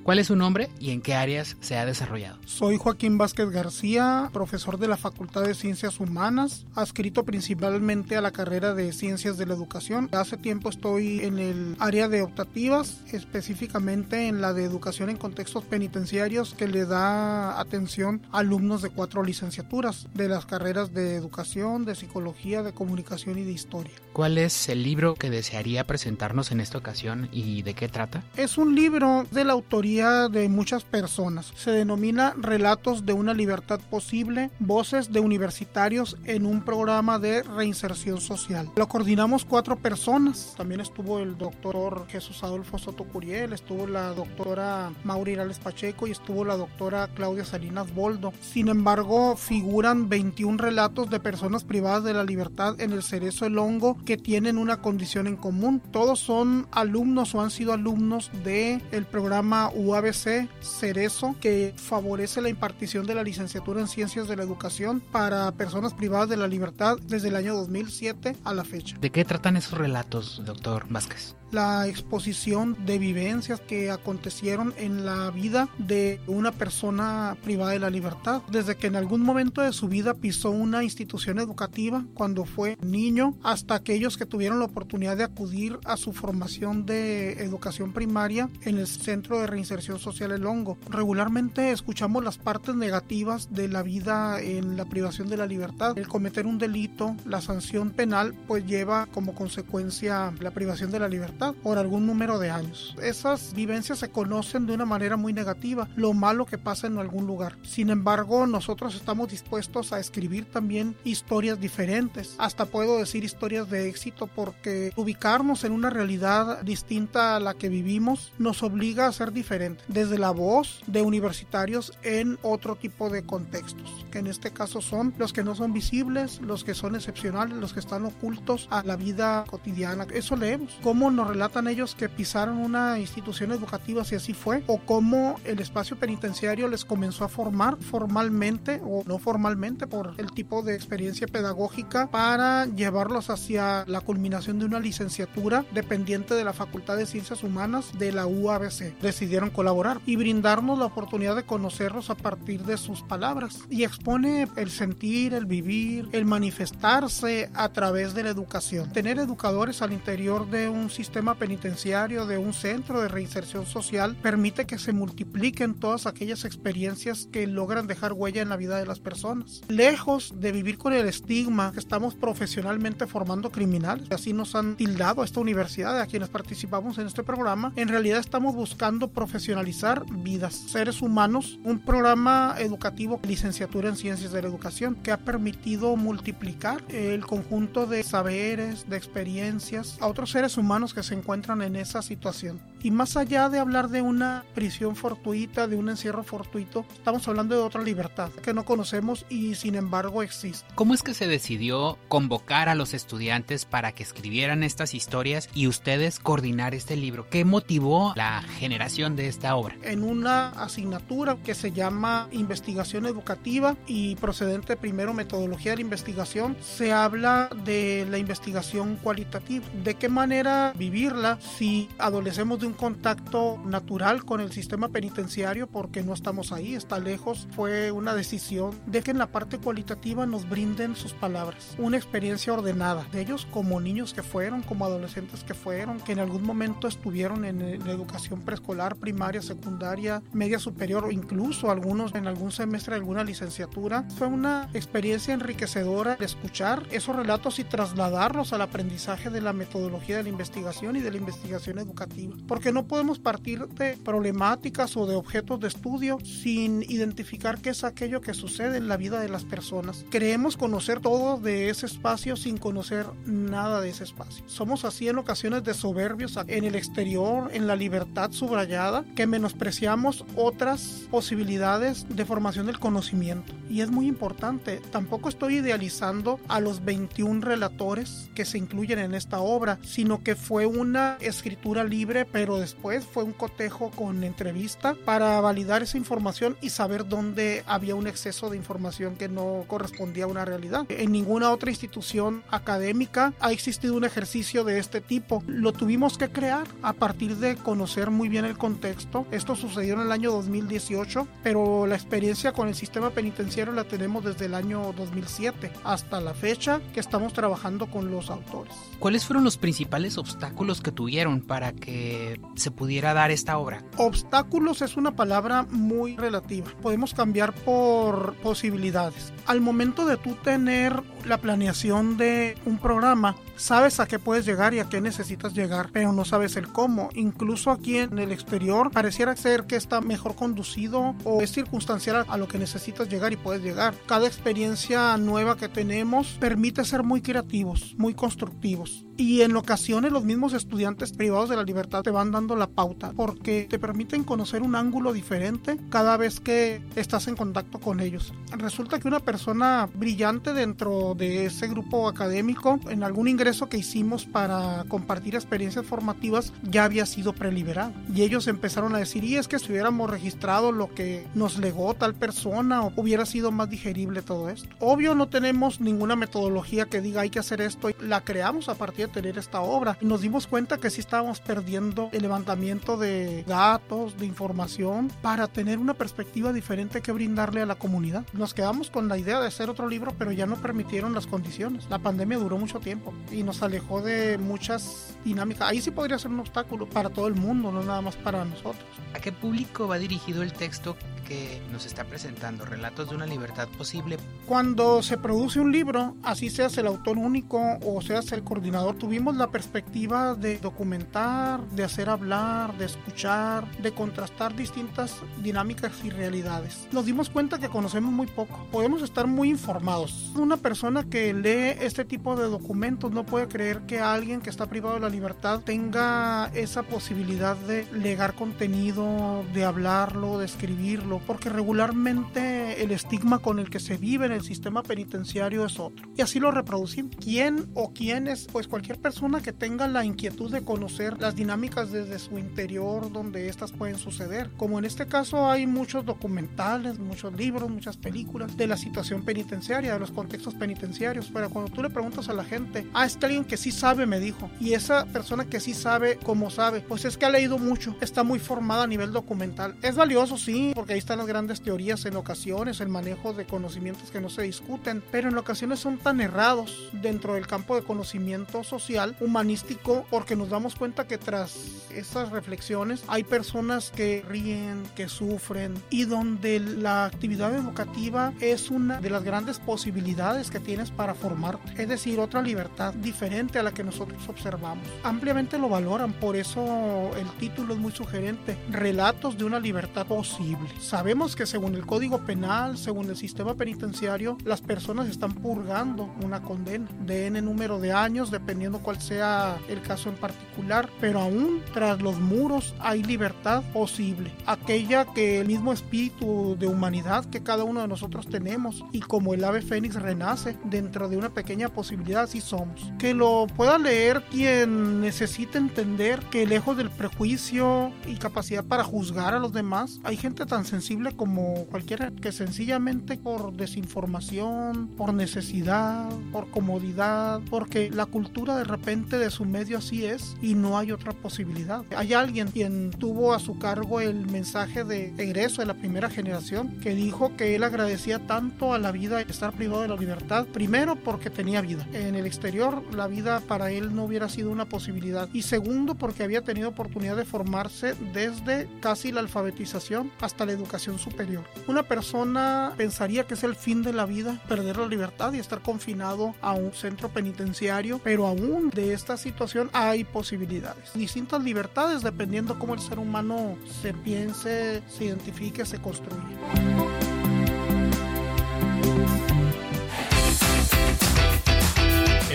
¿Cuál 0.05 0.19
es 0.19 0.27
su 0.27 0.37
nombre 0.37 0.69
y 0.79 0.91
en 0.91 1.01
qué 1.01 1.15
áreas 1.15 1.57
se 1.63 1.79
ha 1.79 1.87
desarrollado? 1.87 2.39
Soy 2.45 2.77
Joaquín 2.77 3.17
Vázquez 3.17 3.49
García, 3.49 4.29
profesor 4.35 4.79
de 4.79 4.87
la 4.87 4.99
Facultad 4.99 5.45
de 5.45 5.55
Ciencias 5.55 5.99
Humanas, 5.99 6.67
adscrito 6.75 7.25
principalmente 7.25 8.15
a 8.15 8.21
la 8.21 8.31
carrera 8.31 8.75
de 8.75 8.93
Ciencias 8.93 9.39
de 9.39 9.47
la 9.47 9.55
Educación. 9.55 10.11
Hace 10.13 10.37
tiempo 10.37 10.69
estoy 10.69 11.21
en 11.21 11.39
el 11.39 11.75
área 11.79 12.09
de 12.09 12.21
optativas, 12.21 13.01
específicamente 13.15 14.29
en 14.29 14.43
la 14.43 14.53
de 14.53 14.65
Educación 14.65 15.09
en 15.09 15.17
Contextos 15.17 15.65
Penitenciarios, 15.65 16.53
que 16.53 16.69
le 16.69 16.85
da 16.85 17.59
atención 17.59 18.21
a 18.31 18.41
alumnos 18.41 18.83
de 18.83 18.91
cuatro 18.91 19.23
licenciaturas 19.23 20.09
de 20.13 20.29
las 20.29 20.45
carreras 20.45 20.93
de 20.93 21.15
Educación, 21.15 21.87
de 21.87 21.95
Psicología, 21.95 22.63
de 22.63 22.75
Comunicación 22.75 23.39
y 23.39 23.45
de 23.45 23.53
Historia. 23.53 23.95
¿Cuál 24.13 24.37
es 24.37 24.69
el 24.69 24.83
libro 24.83 25.15
que 25.15 25.31
desearía 25.31 25.87
presentarnos 25.87 26.53
en 26.53 26.61
esta 26.61 26.77
ocasión 26.77 27.31
y 27.33 27.63
de 27.63 27.73
qué 27.73 27.89
trata? 27.89 28.23
Es 28.37 28.59
un 28.59 28.75
libro 28.75 29.27
de 29.31 29.45
la 29.45 29.55
autoría 29.55 29.94
de 29.95 30.49
muchas 30.49 30.83
personas. 30.83 31.53
Se 31.55 31.71
denomina 31.71 32.35
Relatos 32.37 33.07
de 33.07 33.13
una 33.13 33.33
libertad 33.33 33.79
posible, 33.91 34.51
voces 34.59 35.13
de 35.13 35.21
universitarios 35.21 36.17
en 36.25 36.47
un 36.47 36.63
programa 36.63 37.21
de 37.21 37.45
reinserción 37.45 38.21
social. 38.21 38.69
Lo 38.75 38.89
coordinamos 38.89 39.45
cuatro 39.45 39.77
personas. 39.77 40.55
También 40.57 40.81
estuvo 40.81 41.21
el 41.21 41.39
doctor 41.39 42.09
Jesús 42.09 42.43
Adolfo 42.43 42.77
Soto 42.77 43.05
Curiel, 43.05 43.53
estuvo 43.53 43.87
la 43.87 44.09
doctora 44.15 44.91
Mauri 45.05 45.33
Irales 45.33 45.61
Pacheco 45.61 46.09
y 46.09 46.11
estuvo 46.11 46.45
la 46.45 46.57
doctora 46.57 47.09
Claudia 47.15 47.45
Salinas 47.45 47.95
Boldo. 47.95 48.33
Sin 48.41 48.69
embargo, 48.69 49.37
figuran 49.37 50.09
21 50.09 50.59
relatos 50.59 51.09
de 51.09 51.21
personas 51.21 51.63
privadas 51.63 52.03
de 52.03 52.15
la 52.15 52.25
libertad 52.25 52.81
en 52.81 52.93
el 52.93 53.05
Cerezo 53.05 53.47
El 53.47 53.59
Hongo 53.59 53.97
que 54.05 54.17
tienen 54.17 54.59
una 54.59 54.83
condición 54.83 55.29
en 55.29 55.37
común. 55.37 55.81
Todos 55.93 56.19
son 56.19 56.67
alumnos 56.73 57.33
o 57.37 57.43
han 57.43 57.53
sido 57.53 57.73
alumnos 57.73 58.33
del 58.43 58.83
el 58.91 59.05
programa 59.05 59.71
UABC 59.85 60.49
Cerezo, 60.61 61.37
que 61.41 61.75
favorece 61.77 62.41
la 62.41 62.49
impartición 62.49 63.07
de 63.07 63.15
la 63.15 63.23
licenciatura 63.23 63.81
en 63.81 63.89
Ciencias 63.89 64.29
de 64.29 64.37
la 64.37 64.43
Educación 64.43 65.01
para 65.01 65.51
personas 65.53 65.95
privadas 65.95 66.29
de 66.29 66.37
la 66.37 66.49
libertad 66.49 66.97
desde 67.07 67.29
el 67.29 67.37
año 67.37 67.55
2007 67.55 68.37
a 68.45 68.55
la 68.55 68.65
fecha. 68.65 68.97
¿De 69.01 69.11
qué 69.11 69.25
tratan 69.25 69.57
esos 69.57 69.79
relatos, 69.79 70.43
doctor 70.45 70.87
Vázquez? 70.89 71.37
la 71.55 71.87
exposición 71.87 72.77
de 72.85 72.99
vivencias 72.99 73.61
que 73.61 73.93
acontecieron 73.93 74.75
en 74.77 75.07
la 75.07 75.31
vida 75.31 75.69
de 75.79 76.21
una 76.27 76.51
persona 76.51 77.37
privada 77.45 77.71
de 77.71 77.79
la 77.79 77.91
libertad. 77.91 78.43
Desde 78.51 78.75
que 78.75 78.89
en 78.89 78.97
algún 78.97 79.21
momento 79.21 79.63
de 79.63 79.73
su 79.73 79.87
vida 79.87 80.15
pisó 80.15 80.51
una 80.51 80.83
institución 80.83 81.39
educativa 81.39 82.05
cuando 82.13 82.45
fue 82.45 82.77
niño, 82.83 83.37
hasta 83.45 83.77
aquellos 83.77 84.17
que 84.17 84.27
tuvieron 84.27 84.59
la 84.59 84.65
oportunidad 84.65 85.17
de 85.17 85.23
acudir 85.23 85.79
a 85.85 85.97
su 85.97 86.13
formación 86.13 86.87
de 86.87 87.45
educación 87.45 87.93
primaria 87.93 88.51
en 88.63 88.79
el 88.79 88.89
Centro 88.89 89.39
de 89.39 89.47
Reinserción 89.47 89.74
reinserción 89.75 89.99
social 89.99 90.31
El 90.31 90.47
Hongo. 90.47 90.79
Regularmente 90.89 91.73
escuchamos 91.73 92.23
las 92.23 92.39
partes 92.39 92.75
negativas 92.75 93.53
de 93.53 93.69
la 93.69 93.83
vida 93.83 94.41
en 94.41 94.77
la 94.77 94.85
privación 94.85 95.29
de 95.29 95.37
la 95.37 95.47
libertad. 95.47 95.99
El 95.99 96.09
cometer 96.09 96.47
un 96.47 96.59
delito, 96.59 97.17
la 97.27 97.41
sanción 97.41 97.91
penal, 97.91 98.35
pues 98.47 98.65
lleva 98.67 99.07
como 99.07 99.35
consecuencia 99.35 100.33
la 100.41 100.53
privación 100.53 100.91
de 100.91 101.01
la 101.01 101.09
libertad 101.09 101.55
por 101.63 101.79
algún 101.79 102.07
número 102.07 102.39
de 102.39 102.51
años. 102.51 102.95
Esas 103.03 103.53
vivencias 103.55 103.99
se 103.99 104.11
conocen 104.11 104.67
de 104.67 104.75
una 104.75 104.87
manera 104.87 105.17
muy 105.17 105.33
negativa, 105.33 105.89
lo 105.97 106.13
malo 106.13 106.47
que 106.47 106.59
pasa 106.59 106.87
en 106.87 106.99
algún 106.99 107.27
lugar. 107.27 107.57
Sin 107.63 107.91
embargo, 107.91 108.47
nosotros 108.47 108.95
estamos 108.95 109.31
dispuestos 109.31 109.93
a 109.93 109.99
escribir 109.99 110.45
también 110.45 110.97
historias 111.05 111.61
diferentes. 111.61 112.37
Hasta 112.39 112.67
puedo 112.67 112.99
decir 112.99 113.25
historias 113.25 113.69
de 113.69 113.89
éxito 113.89 114.29
porque 114.29 114.93
ubicarnos 114.97 115.65
en 115.65 115.73
una 115.73 115.91
realidad 115.91 116.63
distinta 116.63 117.37
a 117.37 117.41
la 117.41 117.55
que 117.55 117.69
vivimos 117.69 118.33
nos 118.39 118.63
obliga 118.63 119.07
a 119.07 119.13
ser 119.13 119.33
diferentes. 119.33 119.64
Desde 119.89 120.19
la 120.19 120.31
voz 120.31 120.83
de 120.87 121.03
universitarios 121.03 121.93
en 122.03 122.39
otro 122.43 122.77
tipo 122.77 123.11
de 123.11 123.25
contextos, 123.25 124.07
que 124.11 124.19
en 124.19 124.27
este 124.27 124.51
caso 124.51 124.81
son 124.81 125.15
los 125.19 125.33
que 125.33 125.45
no 125.45 125.55
son 125.55 125.73
visibles, 125.73 126.41
los 126.41 126.65
que 126.65 126.75
son 126.75 126.95
excepcionales, 126.95 127.57
los 127.57 127.73
que 127.73 127.81
están 127.81 128.05
ocultos 128.05 128.69
a 128.71 128.83
la 128.83 128.97
vida 128.97 129.45
cotidiana. 129.49 130.07
Eso 130.13 130.37
leemos. 130.37 130.79
Cómo 130.83 131.11
nos 131.11 131.29
relatan 131.29 131.69
ellos 131.69 131.95
que 131.95 132.09
pisaron 132.09 132.59
una 132.59 132.99
institución 132.99 133.53
educativa 133.53 134.05
si 134.05 134.15
así 134.15 134.35
fue, 134.35 134.63
o 134.67 134.79
cómo 134.79 135.41
el 135.45 135.61
espacio 135.61 135.99
penitenciario 135.99 136.69
les 136.69 136.85
comenzó 136.85 137.25
a 137.25 137.29
formar 137.29 137.77
formalmente 137.79 138.81
o 138.85 139.03
no 139.07 139.19
formalmente 139.19 139.87
por 139.87 140.15
el 140.19 140.33
tipo 140.33 140.63
de 140.63 140.75
experiencia 140.75 141.27
pedagógica 141.27 142.11
para 142.11 142.67
llevarlos 142.67 143.31
hacia 143.31 143.85
la 143.87 144.01
culminación 144.01 144.59
de 144.59 144.65
una 144.65 144.81
licenciatura 144.81 145.65
dependiente 145.73 146.35
de 146.35 146.45
la 146.45 146.53
Facultad 146.53 146.97
de 146.97 147.07
Ciencias 147.07 147.43
Humanas 147.43 147.91
de 147.99 148.13
la 148.13 148.27
UABC. 148.27 148.99
Decidieron 149.01 149.51
colaborar 149.55 150.01
y 150.05 150.17
brindarnos 150.17 150.79
la 150.79 150.85
oportunidad 150.85 151.35
de 151.37 151.45
conocerlos 151.45 152.11
a 152.11 152.15
partir 152.15 152.65
de 152.65 152.77
sus 152.77 153.01
palabras. 153.01 153.61
Y 153.71 153.85
expone 153.85 154.47
el 154.57 154.71
sentir, 154.71 155.33
el 155.33 155.47
vivir, 155.47 156.09
el 156.13 156.27
manifestarse 156.27 157.51
a 157.55 157.71
través 157.71 158.13
de 158.13 158.25
la 158.25 158.31
educación. 158.31 158.93
Tener 158.93 159.19
educadores 159.19 159.81
al 159.81 159.93
interior 159.93 160.51
de 160.51 160.69
un 160.69 160.91
sistema 160.91 161.37
penitenciario, 161.37 162.27
de 162.27 162.37
un 162.37 162.53
centro 162.53 163.01
de 163.01 163.09
reinserción 163.09 163.65
social, 163.65 164.17
permite 164.21 164.67
que 164.67 164.79
se 164.79 164.93
multipliquen 164.93 165.75
todas 165.75 166.07
aquellas 166.07 166.45
experiencias 166.45 167.29
que 167.33 167.47
logran 167.47 167.87
dejar 167.87 168.13
huella 168.13 168.43
en 168.43 168.49
la 168.49 168.57
vida 168.57 168.79
de 168.79 168.87
las 168.87 169.01
personas. 169.01 169.63
Lejos 169.69 170.35
de 170.41 170.53
vivir 170.53 170.77
con 170.77 170.93
el 170.93 171.07
estigma 171.07 171.73
que 171.73 171.79
estamos 171.79 172.15
profesionalmente 172.15 173.07
formando 173.07 173.51
criminales, 173.51 174.11
así 174.11 174.33
nos 174.33 174.55
han 174.55 174.77
tildado 174.77 175.23
a 175.23 175.25
esta 175.25 175.41
universidad, 175.41 176.01
a 176.01 176.07
quienes 176.07 176.29
participamos 176.29 176.99
en 176.99 177.07
este 177.07 177.23
programa, 177.23 177.73
en 177.77 177.89
realidad 177.89 178.19
estamos 178.19 178.55
buscando 178.55 179.09
profesionalizar 179.45 180.07
vidas, 180.11 180.55
seres 180.55 181.03
humanos, 181.03 181.59
un 181.65 181.79
programa 181.79 182.55
educativo, 182.59 183.21
licenciatura 183.29 183.91
en 183.91 183.97
ciencias 183.97 184.33
de 184.33 184.41
la 184.41 184.49
educación, 184.49 184.95
que 184.95 185.13
ha 185.13 185.19
permitido 185.19 185.97
multiplicar 185.97 186.83
el 186.89 187.27
conjunto 187.27 187.85
de 187.85 188.03
saberes, 188.05 188.89
de 188.89 188.97
experiencias 188.97 189.99
a 190.01 190.07
otros 190.07 190.31
seres 190.31 190.57
humanos 190.57 190.95
que 190.95 191.03
se 191.03 191.13
encuentran 191.13 191.61
en 191.61 191.77
esa 191.77 192.01
situación. 192.01 192.59
Y 192.83 192.91
más 192.91 193.17
allá 193.17 193.49
de 193.49 193.59
hablar 193.59 193.89
de 193.89 194.03
una 194.03 194.45
prisión 194.55 194.97
fortuita, 194.97 195.67
de 195.67 195.77
un 195.77 195.89
encierro 195.89 196.23
fortuito, 196.23 196.87
estamos 196.95 197.27
hablando 197.29 197.55
de 197.55 197.63
otra 197.63 197.83
libertad 197.83 198.31
que 198.31 198.55
no 198.55 198.65
conocemos 198.65 199.27
y 199.29 199.55
sin 199.55 199.75
embargo 199.75 200.23
existe. 200.23 200.67
¿Cómo 200.75 200.95
es 200.95 201.03
que 201.03 201.15
se 201.15 201.27
decidió 201.27 201.99
convocar 202.09 202.69
a 202.69 202.75
los 202.75 202.93
estudiantes 202.93 203.65
para 203.65 203.93
que 203.93 204.03
escribieran 204.03 204.63
estas 204.63 204.95
historias 204.95 205.49
y 205.55 205.67
ustedes 205.67 206.19
coordinar 206.19 206.75
este 206.75 206.97
libro? 206.97 207.27
¿Qué 207.31 207.45
motivó 207.45 208.13
la 208.17 208.43
generación 208.43 209.17
de 209.17 209.34
esta 209.35 209.57
obra? 209.57 209.75
En 209.83 210.03
una 210.03 210.49
asignatura 210.51 211.37
que 211.37 211.55
se 211.55 211.73
llama 211.73 212.29
investigación 212.33 213.07
educativa 213.07 213.77
y 213.87 214.15
procedente 214.17 214.77
primero 214.77 215.13
metodología 215.13 215.73
de 215.73 215.79
la 215.79 215.83
investigación, 215.83 216.57
se 216.61 216.93
habla 216.93 217.51
de 217.65 218.07
la 218.11 218.19
investigación 218.19 218.97
cualitativa. 218.97 219.65
¿De 219.83 219.95
qué 219.95 220.09
manera 220.09 220.73
vivirla 220.77 221.39
si 221.41 221.89
adolecemos 221.99 222.61
de 222.61 222.67
un 222.67 222.75
contacto 222.75 223.59
natural 223.65 224.25
con 224.25 224.41
el 224.41 224.53
sistema 224.53 224.89
penitenciario 224.89 225.67
porque 225.67 226.03
no 226.03 226.15
estamos 226.15 226.53
ahí, 226.53 226.75
está 226.75 226.99
lejos? 226.99 227.49
Fue 227.55 227.91
una 227.91 228.15
decisión 228.15 228.79
de 228.87 229.03
que 229.03 229.11
en 229.11 229.19
la 229.19 229.27
parte 229.27 229.59
cualitativa 229.59 230.27
nos 230.27 230.49
brinden 230.49 230.95
sus 230.95 231.13
palabras, 231.13 231.75
una 231.79 231.97
experiencia 231.97 232.53
ordenada 232.53 233.05
de 233.13 233.21
ellos 233.21 233.47
como 233.51 233.81
niños 233.81 234.15
que 234.15 234.23
fueron, 234.23 234.63
como 234.63 234.85
adolescentes 234.85 235.43
que 235.43 235.55
fueron, 235.55 236.01
que 236.01 236.13
en 236.13 236.21
algún 236.21 236.43
momento 236.45 236.87
estuvieron 236.87 237.45
en, 237.45 237.61
en 237.61 237.87
educación 237.89 238.41
preescolar, 238.43 238.97
primaria, 238.97 239.14
secundaria, 239.43 240.23
media 240.33 240.59
superior 240.59 241.05
o 241.05 241.11
incluso 241.11 241.71
algunos 241.71 242.15
en 242.15 242.27
algún 242.27 242.53
semestre 242.53 242.95
de 242.95 243.01
alguna 243.01 243.25
licenciatura. 243.25 244.05
Fue 244.17 244.27
una 244.27 244.69
experiencia 244.75 245.35
enriquecedora 245.35 246.17
de 246.17 246.25
escuchar 246.25 246.87
esos 246.91 247.17
relatos 247.17 247.59
y 247.59 247.65
trasladarlos 247.65 248.53
al 248.53 248.63
aprendizaje 248.63 249.31
de 249.31 249.41
la 249.41 249.53
metodología 249.53 250.17
de 250.17 250.25
la 250.25 250.29
investigación 250.29 250.97
y 250.97 251.01
de 251.01 251.11
la 251.11 251.19
investigación 251.19 251.79
educativa. 251.79 252.35
Porque 252.47 252.73
no 252.73 252.87
podemos 252.87 253.19
partir 253.19 253.67
de 253.69 253.97
problemáticas 253.97 254.97
o 254.97 255.07
de 255.07 255.17
objetos 255.17 255.61
de 255.61 255.69
estudio 255.69 256.19
sin 256.21 256.83
identificar 256.83 257.61
qué 257.61 257.71
es 257.71 257.85
aquello 257.85 258.21
que 258.21 258.35
sucede 258.35 258.77
en 258.77 258.89
la 258.89 258.97
vida 258.97 259.21
de 259.21 259.29
las 259.29 259.45
personas. 259.45 260.05
Creemos 260.11 260.57
conocer 260.57 261.01
todo 261.01 261.39
de 261.39 261.71
ese 261.71 261.87
espacio 261.87 262.37
sin 262.37 262.57
conocer 262.59 263.07
nada 263.27 263.81
de 263.81 263.91
ese 263.91 264.05
espacio. 264.05 264.45
Somos 264.49 264.85
así 264.85 265.09
en 265.09 265.19
ocasiones 265.19 265.65
de 265.65 265.75
soberbios 265.75 266.39
en 266.47 266.65
el 266.65 266.75
exterior, 266.75 267.51
en 267.53 267.67
la 267.67 267.77
libertad 267.77 268.33
subrayada, 268.33 269.04
que 269.15 269.27
menospreciamos 269.27 270.25
otras 270.35 271.07
posibilidades 271.11 272.07
de 272.09 272.25
formación 272.25 272.67
del 272.67 272.79
conocimiento. 272.79 273.53
Y 273.71 273.81
es 273.81 273.91
muy 273.91 274.07
importante, 274.07 274.81
tampoco 274.91 275.29
estoy 275.29 275.57
idealizando 275.57 276.41
a 276.49 276.61
los 276.61 276.85
21 276.85 277.41
relatores 277.41 278.31
que 278.35 278.45
se 278.45 278.59
incluyen 278.59 278.99
en 278.99 279.15
esta 279.15 279.41
obra, 279.41 279.79
sino 279.83 280.23
que 280.23 280.37
fue 280.37 280.67
una 280.67 281.17
escritura 281.21 281.85
libre, 281.85 282.25
pero 282.25 282.59
después 282.59 283.05
fue 283.05 283.25
un 283.25 283.33
cotejo 283.33 283.91
con 283.91 284.23
entrevista 284.25 284.95
para 285.05 285.41
validar 285.41 285.83
esa 285.83 285.99
información 285.99 286.57
y 286.61 286.71
saber 286.71 287.09
dónde 287.09 287.63
había 287.67 287.95
un 287.95 288.07
exceso 288.07 288.51
de 288.51 288.57
información 288.57 289.17
que 289.17 289.29
no 289.29 289.65
correspondía 289.67 290.25
a 290.25 290.29
una 290.29 290.45
realidad. 290.45 290.87
En 290.89 291.13
ninguna 291.13 291.51
otra 291.51 291.71
institución 291.71 292.43
académica 292.51 293.33
ha 293.41 293.53
existido 293.53 293.95
un 293.95 294.05
ejercicio 294.05 294.65
de 294.65 294.79
este 294.79 295.01
tipo. 295.01 295.43
Lo 295.47 295.73
tuvimos 295.73 296.19
que 296.19 296.31
crear 296.31 296.67
a 296.83 296.93
partir 296.93 297.37
de 297.37 297.57
conocer 297.57 298.11
muy 298.11 298.29
bien 298.29 298.45
el 298.45 298.59
contexto. 298.59 298.94
Esto 299.31 299.57
sucedió 299.57 299.95
en 299.95 300.01
el 300.01 300.13
año 300.13 300.33
2018, 300.33 301.27
pero 301.43 301.87
la 301.87 301.95
experiencia 301.95 302.53
con 302.53 302.69
el 302.69 302.75
sistema 302.75 303.11
penitenciario 303.11 303.73
la 303.73 303.85
tenemos 303.85 304.25
desde 304.25 304.47
el 304.47 304.55
año 304.55 304.93
2007 304.97 305.73
hasta 305.85 306.21
la 306.21 306.35
fecha 306.35 306.81
que 306.93 307.01
estamos 307.01 307.33
trabajando 307.33 307.87
con 307.87 308.11
los 308.11 308.31
autores. 308.31 308.73
¿Cuáles 308.99 309.25
fueron 309.25 309.45
los 309.45 309.59
principales 309.59 310.19
obstáculos 310.19 310.81
que 310.81 310.93
tuvieron 310.93 311.41
para 311.41 311.73
que 311.73 312.41
se 312.55 312.71
pudiera 312.71 313.15
dar 313.15 313.31
esta 313.31 313.59
obra? 313.59 313.83
Obstáculos 313.97 314.83
es 314.83 314.97
una 314.97 315.17
palabra 315.17 315.67
muy 315.71 316.17
relativa. 316.17 316.71
Podemos 316.81 317.15
cambiar 317.15 317.55
por 317.55 318.35
posibilidades. 318.37 319.33
Al 319.47 319.61
momento 319.61 320.07
de 320.07 320.17
tú 320.17 320.35
tener 320.37 321.03
la 321.27 321.39
planeación 321.39 322.17
de 322.17 322.57
un 322.67 322.79
programa, 322.79 323.37
sabes 323.57 324.01
a 324.01 324.07
qué 324.07 324.19
puedes 324.19 324.45
llegar 324.45 324.75
y 324.75 324.81
a 324.81 324.89
qué 324.89 325.01
necesitas 325.01 325.55
llegar, 325.55 325.91
pero 325.93 326.13
no 326.13 326.25
sabes 326.25 326.57
el 326.57 326.69
cómo. 326.69 327.11
Incluso 327.15 327.71
aquí 327.71 327.99
en 327.99 328.19
el 328.19 328.33
exterior 328.33 328.84
pareciera 328.91 329.37
ser 329.37 329.65
que 329.65 329.77
está 329.77 330.01
mejor 330.01 330.35
conducido 330.35 331.15
o 331.25 331.41
es 331.41 331.53
circunstancial 331.53 332.25
a 332.29 332.37
lo 332.37 332.49
que 332.49 332.59
necesitas 332.59 333.09
llegar 333.09 333.33
y 333.33 333.37
puedes 333.37 333.63
llegar. 333.63 333.95
Cada 334.07 334.27
experiencia 334.27 335.17
nueva 335.17 335.57
que 335.57 335.69
tenemos 335.69 336.37
permite 336.41 336.85
ser 336.85 337.03
muy 337.03 337.21
creativos, 337.21 337.95
muy 337.99 338.15
constructivos. 338.15 339.05
Y 339.17 339.43
en 339.43 339.57
ocasiones 339.57 340.11
los 340.11 340.25
mismos 340.25 340.55
estudiantes 340.55 341.13
privados 341.13 341.49
de 341.49 341.57
la 341.57 341.63
libertad 341.63 342.03
te 342.03 342.11
van 342.11 342.33
dando 342.33 342.57
la 342.57 342.67
pauta 342.67 343.13
porque 343.15 343.67
te 343.71 343.79
permiten 343.79 344.25
conocer 344.25 344.63
un 344.63 344.75
ángulo 344.75 345.13
diferente 345.13 345.79
cada 345.89 346.17
vez 346.17 346.41
que 346.41 346.83
estás 346.97 347.29
en 347.29 347.37
contacto 347.37 347.79
con 347.79 348.01
ellos. 348.01 348.33
Resulta 348.51 348.99
que 348.99 349.07
una 349.07 349.21
persona 349.21 349.89
brillante 349.95 350.53
dentro 350.53 351.15
de 351.15 351.47
ese 351.47 351.69
grupo 351.69 352.09
académico, 352.09 352.81
en 352.89 353.05
algún 353.05 353.29
ingreso 353.29 353.69
que 353.69 353.79
hicimos 353.79 354.27
para 354.27 354.85
compartir 354.89 355.35
experiencias 355.35 355.87
formativas, 355.87 356.53
ya 356.63 356.85
había 356.85 357.07
sido 357.07 357.33
preliberado. 357.33 357.93
Y 358.13 358.23
ellos 358.23 358.49
empezaron 358.49 358.95
a 358.95 358.99
decir, 358.99 359.23
y 359.23 359.37
es 359.37 359.49
que 359.49 359.59
si 359.59 359.71
hubiéramos 359.71 360.11
registrado 360.11 360.73
lo 360.73 360.93
que 360.93 361.27
nos 361.35 361.59
legó 361.59 361.95
tal 361.95 362.15
persona, 362.15 362.83
o 362.83 362.93
hubiera 362.97 363.27
sido 363.27 363.53
más 363.53 363.71
digerible 363.71 364.23
todo 364.23 364.49
esto. 364.49 364.69
Obvio 364.81 365.15
no 365.15 365.29
tenemos 365.29 365.81
ninguna 365.81 366.17
metodología 366.17 366.87
que 366.87 367.01
diga 367.01 367.23
hay 367.23 367.31
que 367.31 367.39
hacer 367.39 367.61
esto, 367.61 367.91
la 368.01 368.23
creamos 368.23 368.69
a 368.69 368.75
partir 368.75 369.04
tener 369.09 369.39
esta 369.39 369.61
obra. 369.61 369.99
Y 370.01 370.07
nos 370.07 370.21
dimos 370.21 370.47
cuenta 370.47 370.79
que 370.79 370.91
sí 370.91 371.01
estábamos 371.01 371.41
perdiendo 371.41 372.09
el 372.13 372.23
levantamiento 372.23 372.97
de 372.97 373.45
datos, 373.45 374.17
de 374.19 374.27
información, 374.27 375.11
para 375.23 375.49
tener 375.49 375.79
una 375.79 375.95
perspectiva 375.95 376.53
diferente 376.53 377.01
que 377.01 377.13
brindarle 377.13 377.63
a 377.63 377.67
la 377.67 377.75
comunidad. 377.75 378.25
Nos 378.33 378.55
quedamos 378.55 378.91
con 378.91 379.09
la 379.09 379.19
idea 379.19 379.41
de 379.41 379.47
hacer 379.47 379.71
otro 379.71 379.89
libro, 379.89 380.13
pero 380.19 380.33
ya 380.33 380.47
no 380.47 380.57
permitieron 380.57 381.15
las 381.15 381.27
condiciones. 381.27 381.87
La 381.91 381.99
pandemia 381.99 382.39
duró 382.39 382.59
mucho 382.59 382.81
tiempo 382.81 383.15
y 383.31 383.43
nos 383.43 383.63
alejó 383.63 384.03
de 384.03 384.39
muchas 384.39 385.17
dinámicas. 385.25 385.69
Ahí 385.69 385.81
sí 385.81 385.91
podría 385.91 386.19
ser 386.19 386.31
un 386.31 386.41
obstáculo 386.41 386.89
para 386.89 387.11
todo 387.11 387.29
el 387.29 387.35
mundo, 387.35 387.71
no 387.73 387.83
nada 387.83 388.01
más 388.01 388.17
para 388.17 388.45
nosotros. 388.45 388.85
¿A 389.15 389.21
qué 389.21 389.33
público 389.33 389.87
va 389.89 389.99
dirigido 389.99 390.43
el 390.43 390.53
texto 390.53 390.97
que 391.27 391.61
nos 391.73 391.87
está 391.87 392.05
presentando? 392.05 392.65
Relatos 392.65 393.11
de 393.11 393.17
una 393.17 393.27
libertad 393.27 393.69
posible. 393.79 394.19
Cuando 394.47 395.03
se 395.03 395.17
produce 395.17 395.61
un 395.61 395.73
libro, 395.73 396.17
así 396.23 396.51
seas 396.51 396.77
el 396.79 396.87
autor 396.87 397.19
único 397.19 397.79
o 397.85 398.03
seas 398.03 398.33
el 398.33 398.43
coordinador, 398.43 398.94
tuvimos 398.99 399.37
la 399.37 399.51
perspectiva 399.51 400.35
de 400.35 400.59
documentar, 400.59 401.61
de 401.71 401.85
hacer 401.85 402.09
hablar, 402.09 402.77
de 402.79 402.87
escuchar, 402.87 403.71
de 403.79 403.93
contrastar 403.93 404.55
distintas 404.55 405.17
dinámicas 405.43 405.93
y 406.05 406.11
realidades. 406.11 406.89
Nos 406.93 407.07
dimos 407.07 407.31
cuenta 407.31 407.59
que 407.59 407.69
conocemos 407.69 408.13
muy 408.13 408.27
poco. 408.27 408.67
Podemos 408.71 409.03
estar 409.03 409.27
muy 409.27 409.51
informados. 409.51 410.33
Una 410.37 410.57
persona 410.57 411.05
que 411.05 411.33
lee 411.35 411.79
este 411.85 412.05
tipo 412.05 412.37
de 412.37 412.49
documentos 412.49 413.11
no 413.11 413.25
puede 413.25 413.49
creer 413.49 413.83
que 413.83 414.01
alguien 414.01 414.41
que 414.41 414.51
está 414.51 414.67
privado 414.67 414.95
de 414.95 415.01
la 415.01 415.09
libertad 415.09 415.61
tenga 415.61 416.51
esa 416.55 416.83
posibilidad 416.83 417.57
de 417.57 417.87
legar 417.93 418.35
contenido, 418.35 419.45
de 419.53 419.65
hablarlo, 419.65 420.39
de 420.39 420.47
escribirlo, 420.47 421.21
porque 421.27 421.49
regularmente 421.49 422.83
el 422.83 422.91
estigma 422.91 423.39
con 423.39 423.59
el 423.59 423.71
que 423.71 423.81
se 423.81 423.97
vive 423.97 424.27
en 424.27 424.33
el 424.33 424.43
sistema 424.43 424.83
penitenciario 424.83 425.65
es 425.65 425.79
otro. 425.79 426.09
Y 426.17 426.23
así 426.23 426.41
lo 426.41 426.51
reproducimos. 426.51 427.17
¿Quién 427.17 427.71
o 427.75 427.93
quiénes? 427.93 428.47
Pues 428.53 428.69
cualquier 428.69 428.84
persona 428.93 429.41
que 429.41 429.53
tenga 429.53 429.89
la 429.89 430.05
inquietud 430.05 430.51
de 430.51 430.63
conocer 430.63 431.21
las 431.21 431.35
dinámicas 431.35 431.91
desde 431.91 432.19
su 432.19 432.39
interior 432.39 433.11
donde 433.11 433.49
estas 433.49 433.73
pueden 433.73 433.99
suceder. 433.99 434.51
Como 434.57 434.79
en 434.79 434.85
este 434.85 435.07
caso 435.07 435.51
hay 435.51 435.67
muchos 435.67 436.05
documentales, 436.05 436.99
muchos 436.99 437.33
libros, 437.33 437.71
muchas 437.71 437.97
películas 437.97 438.57
de 438.57 438.67
la 438.67 438.77
situación 438.77 439.25
penitenciaria, 439.25 439.95
de 439.95 439.99
los 439.99 440.11
contextos 440.11 440.55
penitenciarios. 440.55 441.31
Pero 441.33 441.49
cuando 441.51 441.73
tú 441.73 441.83
le 441.83 441.91
preguntas 441.91 442.29
a 442.29 442.35
la 442.35 442.45
gente, 442.45 442.87
ah, 442.93 443.07
es 443.07 443.17
que 443.17 443.27
alguien 443.27 443.45
que 443.45 443.57
sí 443.57 443.71
sabe 443.71 444.07
me 444.07 444.21
dijo. 444.21 444.51
Y 444.61 444.75
esa 444.75 445.07
persona 445.07 445.47
que 445.47 445.61
sí 445.61 445.73
sabe, 445.73 446.19
como 446.19 446.51
sabe, 446.51 446.81
pues 446.81 447.05
es 447.05 447.17
que 447.17 447.25
ha 447.25 447.31
leído 447.31 447.59
mucho, 447.59 447.97
está 448.01 448.23
muy 448.23 448.39
formada 448.39 448.85
a 448.85 448.87
nivel 448.87 449.13
documental. 449.13 449.77
Es 449.83 449.97
valioso, 449.97 450.37
sí, 450.37 450.73
porque 450.75 450.93
ahí 450.93 450.99
están 450.99 451.19
las 451.19 451.27
grandes 451.27 451.63
teorías 451.63 452.05
en 452.05 452.17
ocasiones, 452.17 452.81
el 452.81 452.89
manejo 452.89 453.33
de 453.33 453.47
conocimientos 453.47 454.11
que 454.11 454.21
no 454.21 454.29
se 454.29 454.43
discuten, 454.43 455.03
pero 455.11 455.29
en 455.29 455.39
ocasiones 455.39 455.81
son 455.81 455.99
tan 455.99 456.21
errados 456.21 456.91
dentro 456.93 457.35
del 457.35 457.47
campo 457.47 457.77
de 457.77 457.83
conocimiento 457.83 458.63
social, 458.75 459.17
humanístico, 459.21 460.05
porque 460.11 460.35
nos 460.35 460.51
damos 460.51 460.75
cuenta 460.75 461.07
que 461.07 461.17
tras 461.17 461.87
esas 461.95 462.31
reflexiones 462.31 463.05
hay 463.07 463.23
personas 463.23 463.93
que 463.93 464.25
ríen, 464.29 464.83
que 464.97 465.09
sufren 465.09 465.75
y 465.91 466.07
donde 466.07 466.59
la 466.59 467.05
actividad 467.05 467.55
educativa 467.55 468.33
es 468.41 468.69
una 468.71 469.01
de 469.01 469.11
las 469.11 469.23
grandes 469.23 469.61
posibilidades 469.61 470.51
que 470.51 470.59
tienes 470.59 470.91
para 470.91 471.15
formarte, 471.15 471.81
es 471.81 471.89
decir, 471.89 472.19
otra 472.19 472.43
libertad 472.43 472.93
diferente 472.95 473.61
a 473.61 473.63
la 473.63 473.73
que 473.73 473.85
nosotros 473.85 474.29
observamos. 474.29 474.85
Ampliamente 475.05 475.57
lo 475.57 475.69
valoran, 475.69 476.13
por 476.15 476.35
eso 476.35 477.13
el 477.17 477.31
título 477.39 477.75
es 477.75 477.81
muy 477.81 477.93
sugerente, 477.93 478.57
Relatos 478.71 479.39
de 479.39 479.45
una 479.45 479.61
libertad 479.61 480.05
posible. 480.07 480.69
Sabemos 480.81 481.37
que 481.37 481.47
según 481.47 481.77
el 481.77 481.87
Código 481.87 482.19
Penal, 482.25 482.77
según 482.77 483.09
el 483.09 483.17
sistema 483.17 483.55
penitenciario, 483.55 484.37
las 484.45 484.61
personas 484.61 485.09
están 485.09 485.33
purgando 485.33 486.13
una 486.23 486.43
condena 486.43 486.89
de 487.07 487.27
N 487.27 487.41
número 487.43 487.79
de 487.79 487.93
años, 487.93 488.31
dependiendo 488.31 488.64
cuál 488.73 489.01
sea 489.01 489.59
el 489.69 489.81
caso 489.83 490.09
en 490.09 490.17
particular, 490.17 490.89
pero 491.01 491.21
aún 491.21 491.63
tras 491.73 492.01
los 492.01 492.19
muros 492.19 492.75
hay 492.81 493.03
libertad 493.03 493.63
posible, 493.73 494.33
aquella 494.47 495.05
que 495.07 495.41
el 495.41 495.47
mismo 495.47 495.73
espíritu 495.73 496.57
de 496.59 496.67
humanidad 496.67 497.25
que 497.27 497.43
cada 497.43 497.65
uno 497.65 497.81
de 497.81 497.89
nosotros 497.89 498.27
tenemos 498.29 498.85
y 498.93 499.01
como 499.01 499.35
el 499.35 499.45
ave 499.45 499.63
fénix 499.63 499.95
renace 499.97 500.57
dentro 500.65 501.09
de 501.09 501.17
una 501.17 501.31
pequeña 501.31 501.69
posibilidad, 501.69 502.25
así 502.25 502.41
somos. 502.41 502.93
Que 502.99 503.15
lo 503.15 503.47
pueda 503.57 503.79
leer 503.79 504.23
quien 504.31 505.01
necesite 505.01 505.59
entender 505.59 506.21
que 506.31 506.47
lejos 506.47 506.77
del 506.77 506.91
prejuicio 506.91 507.93
y 508.07 508.17
capacidad 508.17 508.65
para 508.65 508.85
juzgar 508.85 509.35
a 509.35 509.39
los 509.39 509.53
demás, 509.53 510.01
hay 510.05 510.17
gente 510.17 510.47
tan 510.47 510.65
sensible 510.65 511.13
como 511.13 511.67
cualquiera 511.67 512.11
que 512.11 512.33
sencillamente 512.33 513.17
por 513.17 513.53
desinformación, 513.53 514.89
por 514.97 515.13
necesidad, 515.13 516.09
por 516.33 516.51
comodidad, 516.51 517.41
porque 517.51 517.91
la 517.91 518.07
cultura 518.07 518.54
de 518.57 518.65
repente 518.65 519.19
de 519.19 519.31
su 519.31 519.45
medio 519.45 519.79
así 519.79 520.05
es 520.05 520.37
y 520.43 520.55
no 520.55 520.79
hay 520.79 520.93
otra 520.93 521.13
posibilidad. 521.13 521.85
Hay 521.97 522.13
alguien 522.13 522.49
quien 522.49 522.91
tuvo 522.91 523.35
a 523.35 523.39
su 523.39 523.59
cargo 523.59 524.01
el 524.01 524.27
mensaje 524.27 524.85
de 524.85 525.15
egreso 525.19 525.63
de 525.63 525.67
la 525.67 525.75
primera 525.75 526.11
generación 526.11 526.79
que 526.81 526.95
dijo 526.95 527.37
que 527.37 527.55
él 527.55 527.65
agradecía 527.65 528.27
tanto 528.27 528.75
a 528.75 528.79
la 528.79 528.93
vida 528.93 529.21
estar 529.21 529.53
privado 529.53 529.83
de 529.83 529.89
la 529.89 529.97
libertad, 529.97 530.47
primero 530.47 530.97
porque 530.97 531.31
tenía 531.31 531.61
vida. 531.61 531.87
En 531.93 532.15
el 532.15 532.27
exterior 532.27 532.83
la 532.95 533.07
vida 533.07 533.41
para 533.41 533.71
él 533.71 533.95
no 533.95 534.05
hubiera 534.05 534.29
sido 534.29 534.51
una 534.51 534.69
posibilidad 534.69 535.29
y 535.33 535.43
segundo 535.43 535.95
porque 535.95 536.23
había 536.23 536.43
tenido 536.43 536.69
oportunidad 536.69 537.17
de 537.17 537.25
formarse 537.25 537.95
desde 538.13 538.69
casi 538.81 539.13
la 539.13 539.21
alfabetización 539.21 540.11
hasta 540.21 540.47
la 540.47 540.53
educación 540.53 540.99
superior. 540.99 541.45
Una 541.67 541.83
persona 541.83 542.73
pensaría 542.77 543.25
que 543.25 543.35
es 543.35 543.45
el 543.45 543.55
fin 543.55 543.83
de 543.83 543.93
la 543.93 544.07
vida 544.07 544.41
perder 544.49 544.77
la 544.77 544.87
libertad 544.87 545.33
y 545.33 545.39
estar 545.39 545.61
confinado 545.61 546.35
a 546.41 546.53
un 546.53 546.73
centro 546.73 547.09
penitenciario, 547.09 548.01
pero 548.03 548.27
aún 548.27 548.44
de 548.45 548.93
esta 548.93 549.17
situación 549.17 549.71
hay 549.73 550.05
posibilidades. 550.05 550.93
Distintas 550.95 551.43
libertades 551.43 552.03
dependiendo 552.03 552.59
cómo 552.59 552.75
el 552.75 552.81
ser 552.81 552.99
humano 552.99 553.57
se 553.83 553.93
piense, 553.95 554.83
se 554.89 555.05
identifique, 555.05 555.65
se 555.65 555.81
construye. 555.81 557.14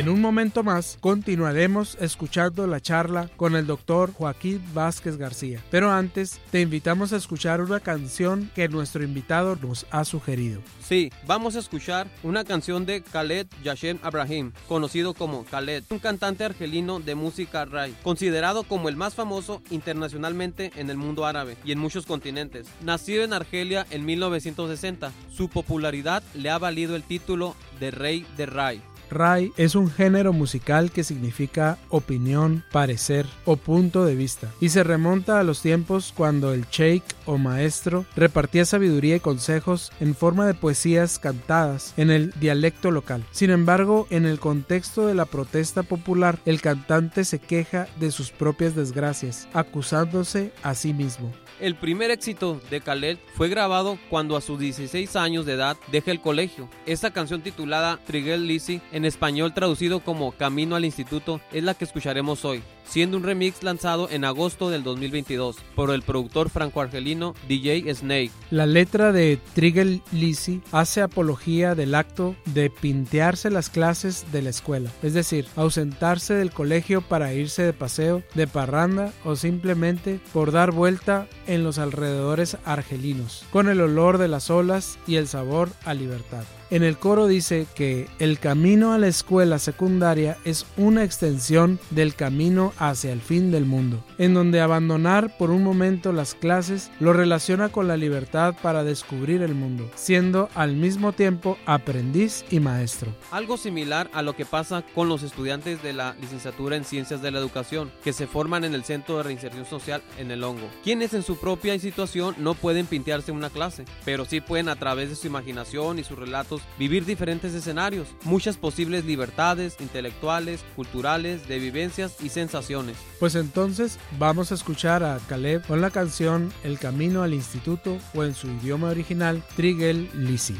Un 0.10 0.22
momento 0.22 0.64
más 0.64 0.98
continuaremos 1.00 1.96
escuchando 2.02 2.66
la 2.66 2.80
charla 2.80 3.30
con 3.36 3.56
el 3.56 3.68
doctor 3.68 4.12
Joaquín 4.12 4.60
Vázquez 4.74 5.18
García. 5.18 5.64
Pero 5.70 5.92
antes 5.92 6.42
te 6.50 6.62
invitamos 6.62 7.14
a 7.14 7.18
escuchar 7.18 7.62
una 7.62 7.80
canción 7.80 8.50
que 8.56 8.68
nuestro 8.70 9.04
invitado 9.04 9.56
nos 9.56 9.86
ha 9.92 10.04
sugerido. 10.06 10.62
Sí, 10.82 11.12
vamos 11.28 11.56
a 11.56 11.60
escuchar 11.60 12.08
una 12.24 12.44
canción 12.44 12.88
de 12.88 13.04
Khaled 13.04 13.46
Yashem 13.64 14.00
Abrahim, 14.02 14.52
conocido 14.68 15.14
como 15.14 15.46
Khaled, 15.46 15.84
un 15.92 16.00
cantante 16.00 16.44
argelino 16.44 17.00
de 17.00 17.14
música 17.14 17.66
ray, 17.66 17.96
considerado 18.02 18.64
como 18.64 18.90
el 18.90 18.96
más 18.96 19.14
famoso 19.14 19.62
internacionalmente 19.70 20.72
en 20.76 20.90
el 20.90 20.98
mundo 20.98 21.28
árabe 21.28 21.56
y 21.64 21.72
en 21.72 21.78
muchos 21.78 22.08
continentes. 22.08 22.68
Nacido 22.82 23.24
en 23.24 23.34
Argelia 23.34 23.86
en 23.92 24.06
1960, 24.06 25.12
su 25.32 25.50
popularidad 25.50 26.24
le 26.34 26.50
ha 26.50 26.58
valido 26.58 26.96
el 26.96 27.04
título 27.04 27.56
de 27.80 27.92
Rey 27.92 28.26
de 28.38 28.48
Ray. 28.48 28.82
Ray 29.10 29.52
es 29.58 29.76
un 29.76 29.90
género 29.90 30.34
musical 30.34 30.92
que 30.92 31.04
significa 31.04 31.78
opinión, 31.90 32.64
parecer 32.72 33.26
o 33.46 33.56
punto 33.58 34.06
de 34.06 34.16
vista 34.16 34.50
y 34.60 34.70
se 34.70 34.84
remonta 34.84 35.40
a 35.40 35.44
los 35.44 35.62
tiempos 35.62 36.14
cuando 36.16 36.54
el 36.54 36.66
sheikh 36.66 37.04
o 37.26 37.38
maestro 37.38 38.06
repartía 38.16 38.66
sabiduría 38.66 39.18
y 39.18 39.20
consejos 39.20 39.92
en 40.00 40.16
forma 40.16 40.46
de 40.46 40.54
poesías 40.54 41.20
cantadas 41.20 41.94
en 41.98 42.12
el 42.12 42.32
dialecto 42.40 42.92
local. 42.92 43.24
Sin 43.32 43.50
embargo, 43.50 44.08
en 44.10 44.26
el 44.26 44.40
contexto 44.40 45.08
de 45.08 45.16
la 45.16 45.26
protesta 45.26 45.84
popular, 45.84 46.40
el 46.46 46.62
cantante 46.62 47.26
se 47.26 47.40
queja 47.40 47.88
de 48.00 48.12
sus 48.12 48.32
propias 48.32 48.76
desgracias, 48.76 49.48
acusándose 49.54 50.52
a 50.64 50.76
sí 50.76 50.94
mismo. 50.94 51.32
El 51.60 51.76
primer 51.76 52.10
éxito 52.10 52.62
de 52.70 52.80
Khaled 52.80 53.18
fue 53.36 53.50
grabado 53.50 53.98
cuando 54.10 54.38
a 54.38 54.42
sus 54.42 54.58
16 54.58 55.18
años 55.18 55.46
de 55.46 55.54
edad 55.54 55.76
deja 55.92 56.10
el 56.12 56.22
colegio. 56.22 56.70
Esta 56.86 57.12
canción 57.12 57.42
titulada 57.42 58.00
Trigel 58.08 58.48
Lizzy, 58.48 58.80
en 58.94 59.04
español 59.04 59.54
traducido 59.54 60.00
como 60.00 60.32
Camino 60.32 60.78
al 60.78 60.86
Instituto, 60.86 61.42
es 61.52 61.64
la 61.66 61.74
que 61.74 61.84
escucharemos 61.84 62.46
hoy, 62.46 62.64
siendo 62.86 63.18
un 63.18 63.24
remix 63.24 63.62
lanzado 63.62 64.10
en 64.10 64.24
agosto 64.24 64.70
del 64.70 64.84
2022 64.84 65.58
por 65.76 65.92
el 65.92 66.02
productor 66.02 66.50
franco-argelino 66.50 67.36
DJ 67.50 67.94
Snake. 67.94 68.32
La 68.52 68.66
letra 68.66 69.12
de 69.12 69.38
Trigel 69.54 70.02
Lizzy 70.14 70.62
hace 70.72 71.02
apología 71.02 71.76
del 71.76 71.94
acto 71.94 72.38
de 72.46 72.70
pintearse 72.70 73.50
las 73.50 73.70
clases 73.70 74.32
de 74.32 74.42
la 74.42 74.50
escuela, 74.50 74.92
es 75.04 75.14
decir, 75.14 75.46
ausentarse 75.58 76.34
del 76.36 76.52
colegio 76.52 77.02
para 77.02 77.34
irse 77.34 77.64
de 77.64 77.74
paseo, 77.74 78.24
de 78.34 78.48
parranda 78.48 79.12
o 79.26 79.36
simplemente 79.36 80.22
por 80.32 80.52
dar 80.52 80.72
vuelta 80.72 81.28
en 81.50 81.64
los 81.64 81.80
alrededores 81.80 82.58
argelinos, 82.64 83.44
con 83.52 83.68
el 83.68 83.82
olor 83.82 84.20
de 84.20 84.28
las 84.28 84.50
olas 84.50 85.00
y 85.08 85.16
el 85.16 85.28
sabor 85.28 85.70
a 85.84 85.94
libertad. 85.94 86.44
En 86.72 86.84
el 86.84 86.98
coro 86.98 87.26
dice 87.26 87.66
que 87.74 88.08
el 88.20 88.38
camino 88.38 88.94
a 88.94 89.00
la 89.00 89.08
escuela 89.08 89.58
secundaria 89.58 90.38
es 90.46 90.68
una 90.78 91.04
extensión 91.04 91.80
del 91.90 92.14
camino 92.14 92.74
hacia 92.78 93.12
el 93.12 93.22
fin 93.22 93.50
del 93.50 93.66
mundo, 93.66 94.04
en 94.20 94.36
donde 94.36 94.62
abandonar 94.62 95.36
por 95.36 95.50
un 95.50 95.64
momento 95.64 96.12
las 96.12 96.36
clases 96.36 96.92
lo 97.00 97.12
relaciona 97.12 97.70
con 97.70 97.88
la 97.88 97.98
libertad 97.98 98.54
para 98.62 98.84
descubrir 98.84 99.42
el 99.42 99.56
mundo, 99.56 99.90
siendo 99.96 100.48
al 100.54 100.76
mismo 100.76 101.12
tiempo 101.12 101.58
aprendiz 101.66 102.46
y 102.52 102.60
maestro. 102.60 103.16
Algo 103.32 103.58
similar 103.58 104.12
a 104.14 104.22
lo 104.22 104.36
que 104.36 104.46
pasa 104.46 104.84
con 104.94 105.10
los 105.10 105.24
estudiantes 105.24 105.82
de 105.82 105.94
la 105.94 106.16
licenciatura 106.22 106.76
en 106.76 106.86
Ciencias 106.86 107.24
de 107.24 107.32
la 107.32 107.40
Educación, 107.40 107.92
que 108.04 108.14
se 108.14 108.28
forman 108.28 108.64
en 108.64 108.76
el 108.76 108.84
Centro 108.84 109.18
de 109.18 109.24
Reinserción 109.24 109.66
Social 109.66 110.04
en 110.20 110.30
el 110.30 110.44
Hongo, 110.44 110.70
quienes 110.84 111.16
en 111.16 111.24
su 111.24 111.40
propia 111.40 111.80
situación 111.80 112.36
no 112.38 112.54
pueden 112.54 112.86
pintearse 112.86 113.32
una 113.32 113.50
clase, 113.50 113.86
pero 114.06 114.26
sí 114.26 114.40
pueden 114.40 114.70
a 114.70 114.76
través 114.76 115.10
de 115.10 115.16
su 115.16 115.26
imaginación 115.26 115.98
y 115.98 116.04
sus 116.04 116.20
relatos 116.20 116.59
vivir 116.78 117.06
diferentes 117.06 117.54
escenarios, 117.54 118.08
muchas 118.24 118.58
posibles 118.58 119.06
libertades 119.06 119.78
intelectuales, 119.80 120.64
culturales, 120.76 121.48
de 121.48 121.60
vivencias 121.60 122.18
y 122.22 122.30
sensaciones. 122.30 122.98
Pues 123.20 123.36
entonces 123.36 124.00
vamos 124.18 124.52
a 124.52 124.56
escuchar 124.56 125.04
a 125.04 125.20
Caleb 125.28 125.66
con 125.66 125.82
la 125.82 125.92
canción 125.92 126.52
El 126.64 126.80
Camino 126.80 127.24
al 127.24 127.34
Instituto 127.34 127.98
o 128.14 128.24
en 128.24 128.34
su 128.36 128.48
idioma 128.48 128.90
original 128.90 129.44
Trigel 129.56 130.10
Lisi. 130.14 130.56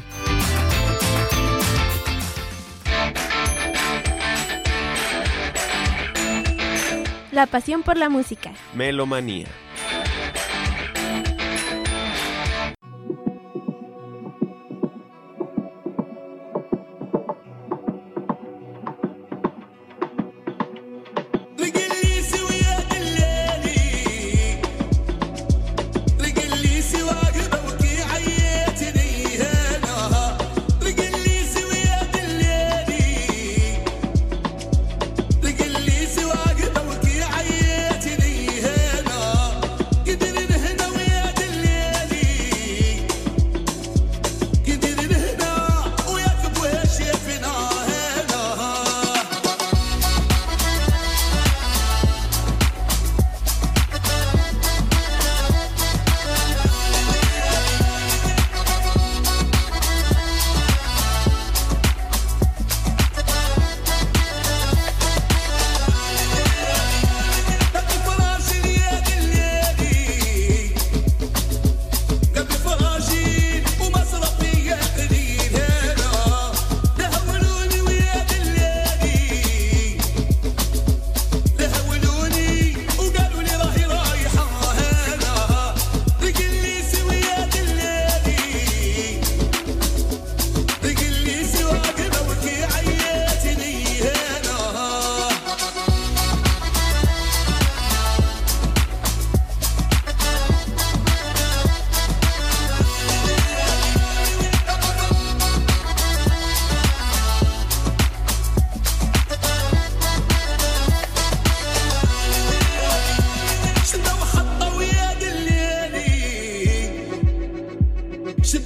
La 7.32 7.46
pasión 7.46 7.82
por 7.82 7.96
la 7.96 8.08
música. 8.08 8.52
Melomanía. 8.74 9.46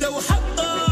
وحطه 0.08 0.83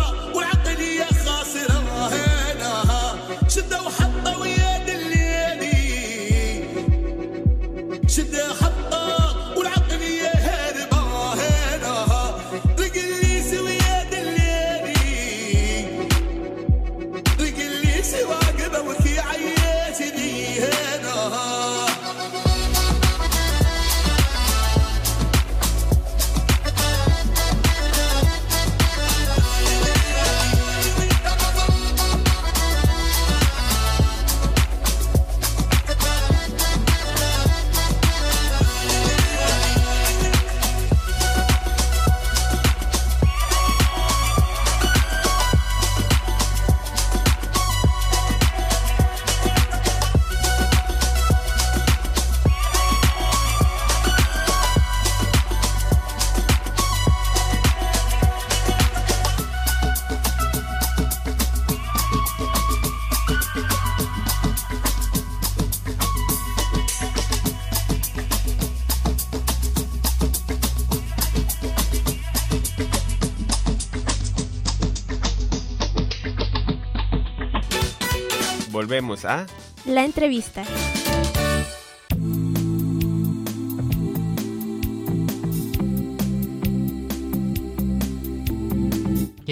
Volvemos 78.83 79.25
a... 79.25 79.47
La 79.87 80.05
entrevista. 80.05 80.65